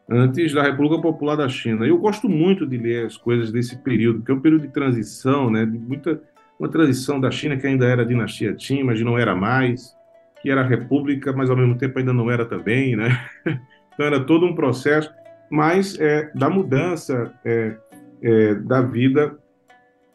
Antes 0.10 0.54
da 0.54 0.64
República 0.64 1.02
Popular 1.02 1.36
da 1.36 1.50
China. 1.50 1.86
Eu 1.86 1.98
gosto 1.98 2.30
muito 2.30 2.66
de 2.66 2.78
ler 2.78 3.06
as 3.06 3.18
coisas 3.18 3.52
desse 3.52 3.78
período, 3.78 4.20
porque 4.20 4.32
é 4.32 4.36
um 4.36 4.40
período 4.40 4.62
de 4.62 4.74
transição, 4.74 5.50
né? 5.50 5.66
De 5.66 5.78
muita 5.78 6.22
uma 6.62 6.70
transição 6.70 7.20
da 7.20 7.32
China 7.32 7.58
que 7.58 7.66
ainda 7.66 7.88
era 7.88 8.06
dinastia 8.06 8.54
Qin, 8.54 8.84
mas 8.84 9.02
não 9.02 9.18
era 9.18 9.36
mais 9.36 9.96
que 10.42 10.50
era 10.50 10.64
república, 10.64 11.32
mas 11.32 11.50
ao 11.50 11.56
mesmo 11.56 11.78
tempo 11.78 12.00
ainda 12.00 12.14
não 12.14 12.30
era 12.30 12.46
também, 12.46 12.96
né? 12.96 13.10
Então 13.94 14.06
era 14.06 14.24
todo 14.24 14.46
um 14.46 14.56
processo, 14.56 15.14
mas 15.50 16.00
é, 16.00 16.32
da 16.34 16.50
mudança 16.50 17.34
é, 17.44 17.76
é, 18.24 18.56
da 18.56 18.82
vida 18.82 19.38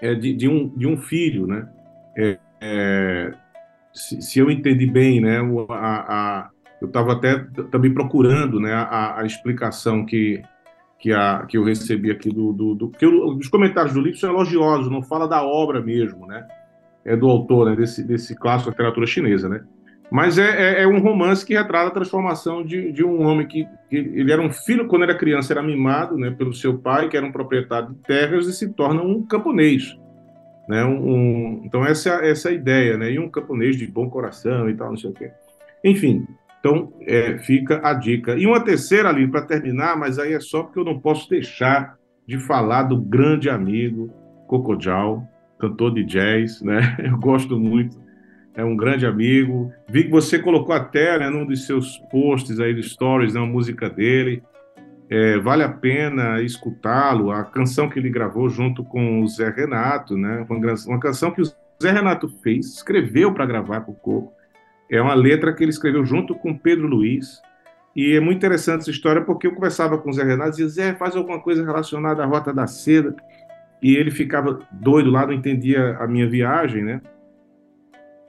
é, 0.01 0.15
de, 0.15 0.33
de, 0.33 0.49
um, 0.49 0.69
de 0.75 0.87
um 0.87 0.97
filho, 0.97 1.47
né? 1.47 1.69
É, 2.17 2.39
é, 2.63 3.35
se, 3.93 4.23
se, 4.23 4.39
eu 4.39 4.51
entendi 4.51 4.87
bem, 4.87 5.21
né? 5.21 5.41
A, 5.69 5.75
a, 5.75 6.51
eu 6.81 6.89
estava 6.89 7.13
até 7.13 7.39
também 7.71 7.93
procurando, 7.93 8.59
né? 8.59 8.73
A, 8.73 9.21
a, 9.21 9.27
explicação 9.27 10.07
que 10.07 10.43
que, 10.99 11.13
a, 11.13 11.45
que 11.47 11.59
eu 11.59 11.65
recebi 11.65 12.11
aqui 12.11 12.31
do, 12.31 12.53
do, 12.53 12.75
do 12.75 12.89
que 12.89 13.05
eu, 13.05 13.27
os 13.29 13.49
comentários 13.49 13.95
do 13.95 14.01
livro 14.01 14.19
são 14.19 14.31
elogiosos, 14.31 14.91
não 14.91 15.03
fala 15.03 15.29
da 15.29 15.43
obra 15.43 15.81
mesmo, 15.81 16.27
né? 16.27 16.47
É 17.05 17.17
do 17.17 17.29
autor, 17.29 17.71
né? 17.71 17.77
Desse 17.77 18.03
desse 18.03 18.35
clássico 18.35 18.71
da 18.71 18.73
literatura 18.73 19.07
chinesa, 19.07 19.49
né? 19.49 19.63
Mas 20.11 20.39
é, 20.39 20.79
é, 20.79 20.83
é, 20.83 20.87
um 20.87 21.01
romance 21.01 21.45
que 21.45 21.55
retrata 21.55 21.89
a 21.89 21.95
transformação 21.95 22.65
de, 22.65 22.93
de 22.93 23.05
um 23.05 23.23
homem 23.27 23.47
que, 23.47 23.67
que, 23.91 23.97
ele 23.97 24.33
era 24.33 24.41
um 24.41 24.53
filho 24.53 24.87
quando 24.87 25.03
era 25.03 25.17
criança 25.17 25.53
era 25.53 25.63
mimado, 25.63 26.17
né, 26.17 26.31
pelo 26.31 26.55
seu 26.55 26.79
pai 26.79 27.09
que 27.09 27.17
era 27.17 27.27
um 27.27 27.33
proprietário 27.33 27.89
de 27.89 27.97
terras 28.03 28.47
e 28.47 28.53
se 28.53 28.73
torna 28.73 29.03
um 29.03 29.27
camponês, 29.27 29.97
né, 30.69 30.85
um, 30.85 31.13
um, 31.13 31.63
então 31.65 31.85
essa 31.85 32.25
essa 32.25 32.49
é 32.49 32.53
a 32.53 32.55
ideia, 32.55 32.97
né, 32.97 33.11
e 33.11 33.19
um 33.19 33.29
camponês 33.29 33.77
de 33.77 33.85
bom 33.87 34.09
coração 34.09 34.71
e 34.71 34.75
tal, 34.75 34.91
não 34.91 34.97
sei 34.97 35.11
o 35.11 35.13
quê. 35.15 35.33
Enfim, 35.83 36.25
então 36.59 36.93
é, 37.03 37.39
fica 37.39 37.81
a 37.83 37.93
dica. 37.95 38.37
E 38.37 38.47
uma 38.47 38.61
terceira 38.61 39.09
ali 39.09 39.29
para 39.29 39.43
terminar, 39.43 39.97
mas 39.97 40.19
aí 40.19 40.33
é 40.33 40.41
só 40.41 40.63
porque 40.63 40.79
eu 40.79 40.85
não 40.85 40.99
posso 40.99 41.29
deixar 41.29 41.97
de 42.27 42.39
falar 42.39 42.85
do 42.85 43.01
grande 43.01 43.49
amigo 43.49 44.13
Coco 44.49 44.81
Jao, 44.81 45.27
cantor 45.59 45.95
de 45.95 46.05
jazz, 46.05 46.61
né? 46.63 46.97
Eu 47.03 47.17
gosto 47.19 47.59
muito 47.59 47.97
é 48.57 48.65
um 48.65 48.75
grande 48.75 49.07
amigo. 49.07 49.71
Vi 49.87 50.05
que 50.05 50.11
você 50.11 50.39
colocou 50.39 50.75
até 50.75 51.19
né, 51.19 51.29
num 51.29 51.45
dos 51.45 51.67
seus 51.67 51.99
posts 52.11 52.59
aí 52.59 52.75
de 52.75 52.83
stories, 52.83 53.35
né, 53.35 53.41
uma 53.41 53.47
música 53.47 53.89
dele. 53.89 54.43
É, 55.09 55.39
vale 55.39 55.63
a 55.63 55.69
pena 55.69 56.41
escutá-lo. 56.41 57.31
A 57.31 57.45
canção 57.45 57.89
que 57.89 57.99
ele 57.99 58.09
gravou 58.09 58.49
junto 58.49 58.83
com 58.83 59.21
o 59.21 59.29
Zé 59.29 59.51
Renato, 59.51 60.17
né, 60.17 60.45
uma 60.87 60.99
canção 60.99 61.31
que 61.31 61.43
o 61.43 61.45
Zé 61.45 61.93
Renato 61.93 62.29
fez, 62.43 62.75
escreveu 62.75 63.33
para 63.33 63.45
gravar 63.45 63.83
com 63.83 63.93
o 63.93 63.95
Coco. 63.95 64.33
É 64.91 65.01
uma 65.01 65.15
letra 65.15 65.53
que 65.53 65.65
ele 65.65 65.71
escreveu 65.71 66.05
junto 66.05 66.35
com 66.35 66.57
Pedro 66.57 66.87
Luiz. 66.87 67.41
E 67.95 68.15
é 68.15 68.21
muito 68.21 68.39
interessante 68.39 68.83
essa 68.83 68.91
história 68.91 69.23
porque 69.23 69.47
eu 69.47 69.55
conversava 69.55 69.99
com 69.99 70.11
o 70.11 70.13
Zé 70.13 70.23
Renato 70.23 70.51
e 70.51 70.65
dizia: 70.65 70.69
Zé, 70.69 70.95
faz 70.95 71.17
alguma 71.17 71.41
coisa 71.41 71.65
relacionada 71.65 72.23
à 72.23 72.27
Rota 72.27 72.53
da 72.53 72.67
Seda. 72.67 73.15
E 73.83 73.97
ele 73.97 74.11
ficava 74.11 74.61
doido 74.73 75.11
lá, 75.11 75.27
não 75.27 75.33
entendia 75.33 75.97
a 75.99 76.07
minha 76.07 76.29
viagem, 76.29 76.83
né? 76.83 77.01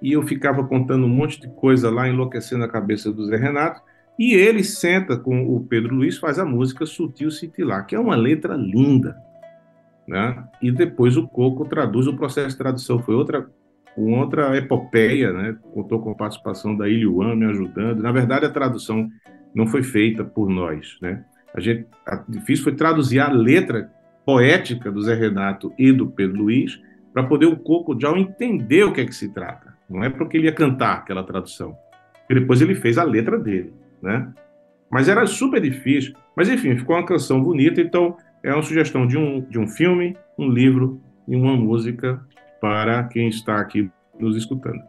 e 0.02 0.13
eu 0.13 0.22
ficava 0.24 0.63
contando 0.63 1.06
um 1.06 1.10
monte 1.10 1.39
de 1.39 1.48
coisa 1.50 1.89
lá, 1.89 2.08
enlouquecendo 2.08 2.63
a 2.63 2.70
cabeça 2.70 3.12
do 3.12 3.26
Zé 3.26 3.38
Renato, 3.38 3.82
e 4.17 4.34
ele 4.34 4.63
senta 4.63 5.17
com 5.17 5.56
o 5.56 5.63
Pedro 5.63 5.96
Luiz, 5.96 6.17
faz 6.17 6.39
a 6.39 6.46
música 6.46 6.86
Sutil 6.86 7.32
Cintilar, 7.32 7.86
que 7.86 7.96
é 7.96 8.00
uma 8.00 8.15
letra 8.15 8.56
linda, 8.56 9.17
né? 10.08 10.43
E 10.62 10.72
depois 10.72 11.17
o 11.17 11.28
Coco 11.28 11.65
traduz, 11.65 12.08
o 12.08 12.15
processo 12.15 12.50
de 12.50 12.58
tradução 12.58 13.00
foi 13.00 13.15
outra 13.15 13.48
uma 13.98 14.20
outra 14.20 14.56
epopeia, 14.56 15.34
né? 15.34 15.58
Contou 15.74 16.00
com 16.00 16.12
a 16.12 16.16
participação 16.16 16.78
da 16.78 16.88
Iliuan 16.88 17.36
me 17.36 17.46
ajudando. 17.46 18.02
Na 18.02 18.12
verdade, 18.12 18.46
a 18.46 18.50
tradução 18.50 19.10
não 19.54 19.66
foi 19.66 19.82
feita 19.82 20.24
por 20.24 20.50
nós, 20.50 20.98
né? 21.02 21.26
A 21.54 21.60
gente, 21.60 21.88
a 22.06 22.24
difícil 22.30 22.64
foi 22.64 22.76
traduzir 22.76 23.20
a 23.20 23.30
letra 23.30 23.92
poética 24.24 24.92
do 24.92 25.02
Zé 25.02 25.16
Renato 25.16 25.74
e 25.78 25.92
do 25.92 26.06
Pedro 26.06 26.44
Luiz 26.44 26.80
para 27.12 27.24
poder 27.24 27.48
o 27.48 27.58
Coco 27.58 28.00
já 28.00 28.12
entender 28.12 28.84
o 28.84 28.94
que 28.94 29.02
é 29.02 29.06
que 29.06 29.16
se 29.16 29.34
trata. 29.34 29.74
Não 29.90 30.04
é 30.04 30.10
porque 30.10 30.38
ele 30.38 30.46
ia 30.46 30.52
cantar 30.52 30.98
aquela 30.98 31.24
tradução. 31.24 31.76
E 32.30 32.36
depois 32.36 32.62
ele 32.62 32.76
fez 32.76 32.98
a 32.98 33.04
letra 33.04 33.40
dele, 33.40 33.74
né? 34.02 34.32
Mas 34.92 35.10
era 35.10 35.26
super 35.26 35.60
difícil. 35.60 36.14
Mas 36.36 36.50
enfim, 36.50 36.78
ficou 36.78 36.96
uma 36.96 37.06
canção 37.06 37.42
bonita. 37.42 37.82
Então 37.82 38.16
é 38.44 38.54
uma 38.54 38.62
sugestão 38.62 39.08
de 39.08 39.18
um, 39.18 39.42
de 39.42 39.58
um 39.58 39.68
filme, 39.68 40.16
um 40.38 40.50
livro 40.50 41.02
e 41.28 41.36
uma 41.36 41.56
música 41.56 42.22
para 42.60 43.04
quem 43.06 43.28
está 43.28 43.60
aqui 43.60 43.89
nos 44.20 44.36
escutando. 44.36 44.82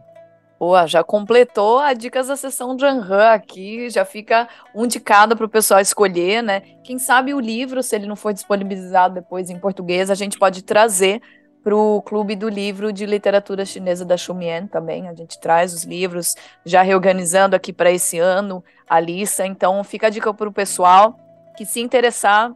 Boa, 0.59 0.85
já 0.85 1.01
completou 1.03 1.79
a 1.79 1.93
dicas 1.93 2.27
da 2.27 2.35
sessão 2.35 2.75
de 2.75 2.83
Anhan 2.83 3.29
aqui, 3.29 3.89
já 3.89 4.03
fica 4.03 4.47
um 4.75 4.85
de 4.85 4.99
cada 4.99 5.33
para 5.33 5.45
o 5.45 5.49
pessoal 5.49 5.79
escolher, 5.79 6.43
né? 6.43 6.61
Quem 6.83 6.99
sabe 6.99 7.33
o 7.33 7.39
livro, 7.39 7.81
se 7.81 7.95
ele 7.95 8.05
não 8.05 8.15
for 8.15 8.33
disponibilizado 8.33 9.13
depois 9.13 9.49
em 9.49 9.57
português, 9.57 10.11
a 10.11 10.15
gente 10.15 10.37
pode 10.37 10.61
trazer 10.61 11.21
para 11.63 11.75
o 11.75 12.01
Clube 12.01 12.35
do 12.35 12.49
Livro 12.49 12.91
de 12.91 13.05
Literatura 13.05 13.65
Chinesa 13.65 14.03
da 14.03 14.17
Xumien 14.17 14.67
também. 14.67 15.07
A 15.07 15.13
gente 15.13 15.39
traz 15.39 15.73
os 15.73 15.83
livros, 15.83 16.35
já 16.65 16.81
reorganizando 16.81 17.55
aqui 17.55 17.71
para 17.71 17.91
esse 17.91 18.19
ano 18.19 18.63
a 18.89 18.99
lista. 18.99 19.45
Então, 19.45 19.81
fica 19.83 20.07
a 20.07 20.09
dica 20.09 20.33
para 20.33 20.49
o 20.49 20.53
pessoal 20.53 21.17
que 21.55 21.65
se 21.65 21.79
interessar, 21.79 22.51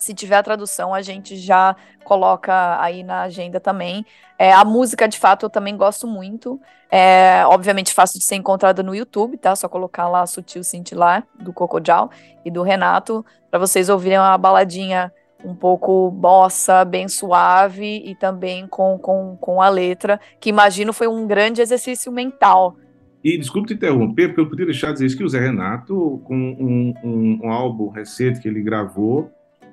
se 0.00 0.14
tiver 0.14 0.36
a 0.36 0.42
tradução, 0.42 0.94
a 0.94 1.02
gente 1.02 1.36
já 1.36 1.76
coloca 2.02 2.80
aí 2.82 3.04
na 3.04 3.20
agenda 3.20 3.60
também. 3.60 4.04
É, 4.38 4.50
a 4.50 4.64
música, 4.64 5.06
de 5.06 5.18
fato, 5.18 5.44
eu 5.44 5.50
também 5.50 5.76
gosto 5.76 6.06
muito. 6.06 6.58
É, 6.90 7.42
obviamente, 7.46 7.92
fácil 7.92 8.18
de 8.18 8.24
ser 8.24 8.36
encontrada 8.36 8.82
no 8.82 8.94
YouTube, 8.94 9.36
tá? 9.36 9.54
Só 9.54 9.68
colocar 9.68 10.08
lá 10.08 10.26
Sutil 10.26 10.64
Cintilar, 10.64 11.26
do 11.38 11.52
Coco 11.52 11.78
Jao 11.84 12.10
e 12.44 12.50
do 12.50 12.62
Renato, 12.62 13.24
para 13.50 13.60
vocês 13.60 13.90
ouvirem 13.90 14.18
uma 14.18 14.38
baladinha 14.38 15.12
um 15.44 15.54
pouco 15.54 16.10
bossa, 16.10 16.84
bem 16.84 17.06
suave 17.06 18.02
e 18.04 18.14
também 18.14 18.66
com, 18.66 18.98
com, 18.98 19.36
com 19.38 19.60
a 19.60 19.68
letra, 19.68 20.18
que 20.38 20.48
imagino 20.48 20.92
foi 20.92 21.08
um 21.08 21.26
grande 21.26 21.60
exercício 21.60 22.10
mental. 22.10 22.76
E 23.22 23.36
desculpe 23.36 23.68
te 23.68 23.74
interromper, 23.74 24.28
porque 24.28 24.40
eu 24.40 24.48
podia 24.48 24.64
deixar 24.64 24.88
de 24.88 24.94
dizer 24.94 25.06
isso 25.06 25.16
que 25.16 25.24
o 25.24 25.28
Zé 25.28 25.40
Renato, 25.40 26.22
com 26.24 26.34
um, 26.34 26.94
um, 27.04 27.40
um 27.44 27.52
álbum 27.52 27.88
recente 27.90 28.40
que 28.40 28.48
ele 28.48 28.62
gravou 28.62 29.30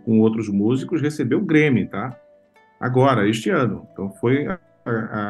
com 0.07 0.21
outros 0.21 0.47
músicos, 0.47 1.01
recebeu 1.01 1.39
o 1.39 1.45
Grammy, 1.45 1.85
tá? 1.85 2.17
Agora, 2.79 3.27
este 3.27 3.49
ano. 3.49 3.85
Então 3.91 4.09
foi 4.09 4.47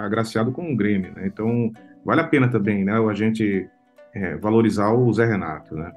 agraciado 0.05 0.51
com 0.51 0.71
o 0.71 0.77
Grammy, 0.77 1.09
né? 1.09 1.25
Então 1.25 1.71
vale 2.05 2.21
a 2.21 2.27
pena 2.27 2.47
também, 2.47 2.85
né? 2.85 2.93
A 2.93 3.13
gente 3.15 3.67
é, 4.13 4.37
valorizar 4.37 4.93
o 4.93 5.11
Zé 5.11 5.25
Renato, 5.25 5.75
né? 5.75 5.91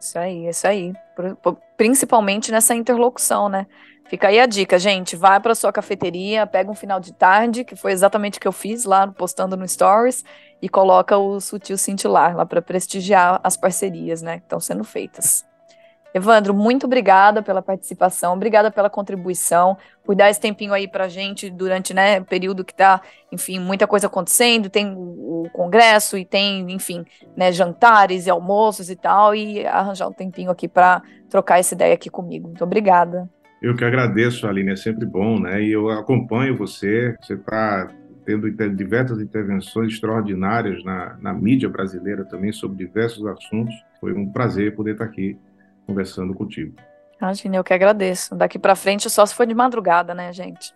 Isso 0.00 0.18
aí, 0.18 0.48
isso 0.48 0.66
aí. 0.66 0.92
Principalmente 1.76 2.50
nessa 2.50 2.74
interlocução, 2.74 3.48
né? 3.48 3.68
Fica 4.08 4.28
aí 4.28 4.40
a 4.40 4.46
dica, 4.46 4.80
gente. 4.80 5.14
Vai 5.14 5.38
para 5.38 5.54
sua 5.54 5.72
cafeteria, 5.72 6.44
pega 6.44 6.68
um 6.68 6.74
final 6.74 6.98
de 6.98 7.12
tarde, 7.12 7.62
que 7.62 7.76
foi 7.76 7.92
exatamente 7.92 8.38
o 8.38 8.40
que 8.40 8.48
eu 8.48 8.52
fiz 8.52 8.84
lá, 8.84 9.06
postando 9.06 9.56
no 9.56 9.68
Stories, 9.68 10.24
e 10.60 10.68
coloca 10.68 11.16
o 11.16 11.40
Sutil 11.40 11.78
Cintilar 11.78 12.36
lá 12.36 12.44
para 12.44 12.60
prestigiar 12.60 13.38
as 13.44 13.56
parcerias, 13.56 14.22
né? 14.22 14.38
Que 14.38 14.44
estão 14.44 14.58
sendo 14.58 14.82
feitas. 14.82 15.47
Evandro, 16.14 16.54
muito 16.54 16.86
obrigada 16.86 17.42
pela 17.42 17.60
participação, 17.60 18.34
obrigada 18.34 18.70
pela 18.70 18.88
contribuição, 18.88 19.76
por 20.04 20.16
dar 20.16 20.30
esse 20.30 20.40
tempinho 20.40 20.72
aí 20.72 20.88
para 20.88 21.06
gente 21.06 21.50
durante 21.50 21.92
né, 21.92 22.18
o 22.20 22.24
período 22.24 22.64
que 22.64 22.72
está, 22.72 23.00
enfim, 23.30 23.58
muita 23.58 23.86
coisa 23.86 24.06
acontecendo, 24.06 24.70
tem 24.70 24.94
o, 24.96 25.48
congresso 25.52 26.16
e 26.16 26.24
tem, 26.24 26.70
enfim, 26.72 27.04
né, 27.36 27.50
jantares 27.52 28.26
e 28.26 28.30
almoços 28.30 28.90
e 28.90 28.96
tal, 28.96 29.34
e 29.34 29.66
arranjar 29.66 30.08
um 30.08 30.12
tempinho 30.12 30.50
aqui 30.50 30.68
para 30.68 31.02
trocar 31.28 31.58
essa 31.58 31.74
ideia 31.74 31.94
aqui 31.94 32.10
comigo. 32.10 32.48
Muito 32.48 32.64
obrigada. 32.64 33.28
Eu 33.60 33.74
que 33.74 33.84
agradeço, 33.84 34.46
Aline, 34.46 34.72
é 34.72 34.76
sempre 34.76 35.04
bom, 35.04 35.40
né? 35.40 35.62
E 35.62 35.72
eu 35.72 35.90
acompanho 35.90 36.56
você, 36.56 37.16
você 37.20 37.34
está 37.34 37.88
tendo 38.24 38.50
diversas 38.76 39.20
intervenções 39.20 39.94
extraordinárias 39.94 40.84
na, 40.84 41.16
na 41.18 41.32
mídia 41.32 41.68
brasileira 41.68 42.24
também 42.24 42.52
sobre 42.52 42.76
diversos 42.76 43.26
assuntos. 43.26 43.74
Foi 43.98 44.12
um 44.12 44.30
prazer 44.30 44.76
poder 44.76 44.92
estar 44.92 45.06
aqui 45.06 45.36
conversando 45.88 46.34
contigo. 46.34 46.76
Imagina, 47.18 47.56
eu 47.56 47.64
que 47.64 47.72
agradeço. 47.72 48.34
Daqui 48.34 48.58
para 48.58 48.76
frente 48.76 49.08
só 49.08 49.24
se 49.24 49.34
for 49.34 49.46
de 49.46 49.54
madrugada, 49.54 50.12
né, 50.14 50.30
gente? 50.32 50.74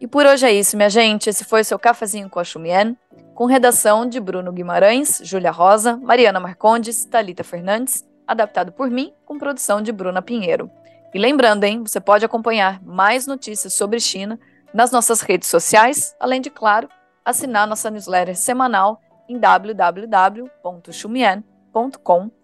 E 0.00 0.06
por 0.06 0.24
hoje 0.24 0.46
é 0.46 0.52
isso, 0.52 0.76
minha 0.76 0.88
gente. 0.88 1.28
Esse 1.28 1.44
foi 1.44 1.60
o 1.60 1.64
seu 1.64 1.78
Cafezinho 1.78 2.30
com 2.30 2.40
a 2.40 2.44
Chumien, 2.44 2.96
com 3.34 3.44
redação 3.44 4.08
de 4.08 4.18
Bruno 4.18 4.50
Guimarães, 4.52 5.20
Júlia 5.22 5.50
Rosa, 5.50 5.96
Mariana 5.96 6.40
Marcondes, 6.40 7.04
Talita 7.04 7.44
Fernandes, 7.44 8.08
adaptado 8.26 8.72
por 8.72 8.88
mim, 8.88 9.12
com 9.26 9.38
produção 9.38 9.82
de 9.82 9.92
Bruna 9.92 10.22
Pinheiro. 10.22 10.70
E 11.12 11.18
lembrando, 11.18 11.64
hein, 11.64 11.82
você 11.82 12.00
pode 12.00 12.24
acompanhar 12.24 12.82
mais 12.82 13.26
notícias 13.26 13.74
sobre 13.74 14.00
China 14.00 14.40
nas 14.72 14.90
nossas 14.90 15.20
redes 15.20 15.48
sociais, 15.48 16.16
além 16.20 16.40
de, 16.40 16.50
claro, 16.50 16.88
assinar 17.24 17.66
nossa 17.66 17.90
newsletter 17.90 18.36
semanal 18.36 19.00
em 19.28 19.38
www.chumien.com.br. 19.38 22.37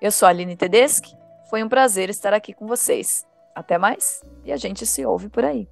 Eu 0.00 0.10
sou 0.10 0.26
a 0.26 0.30
Aline 0.30 0.56
Tedeschi, 0.56 1.16
foi 1.48 1.62
um 1.62 1.68
prazer 1.68 2.10
estar 2.10 2.32
aqui 2.34 2.52
com 2.52 2.66
vocês. 2.66 3.24
Até 3.54 3.78
mais 3.78 4.20
e 4.44 4.50
a 4.50 4.56
gente 4.56 4.84
se 4.84 5.06
ouve 5.06 5.28
por 5.28 5.44
aí. 5.44 5.68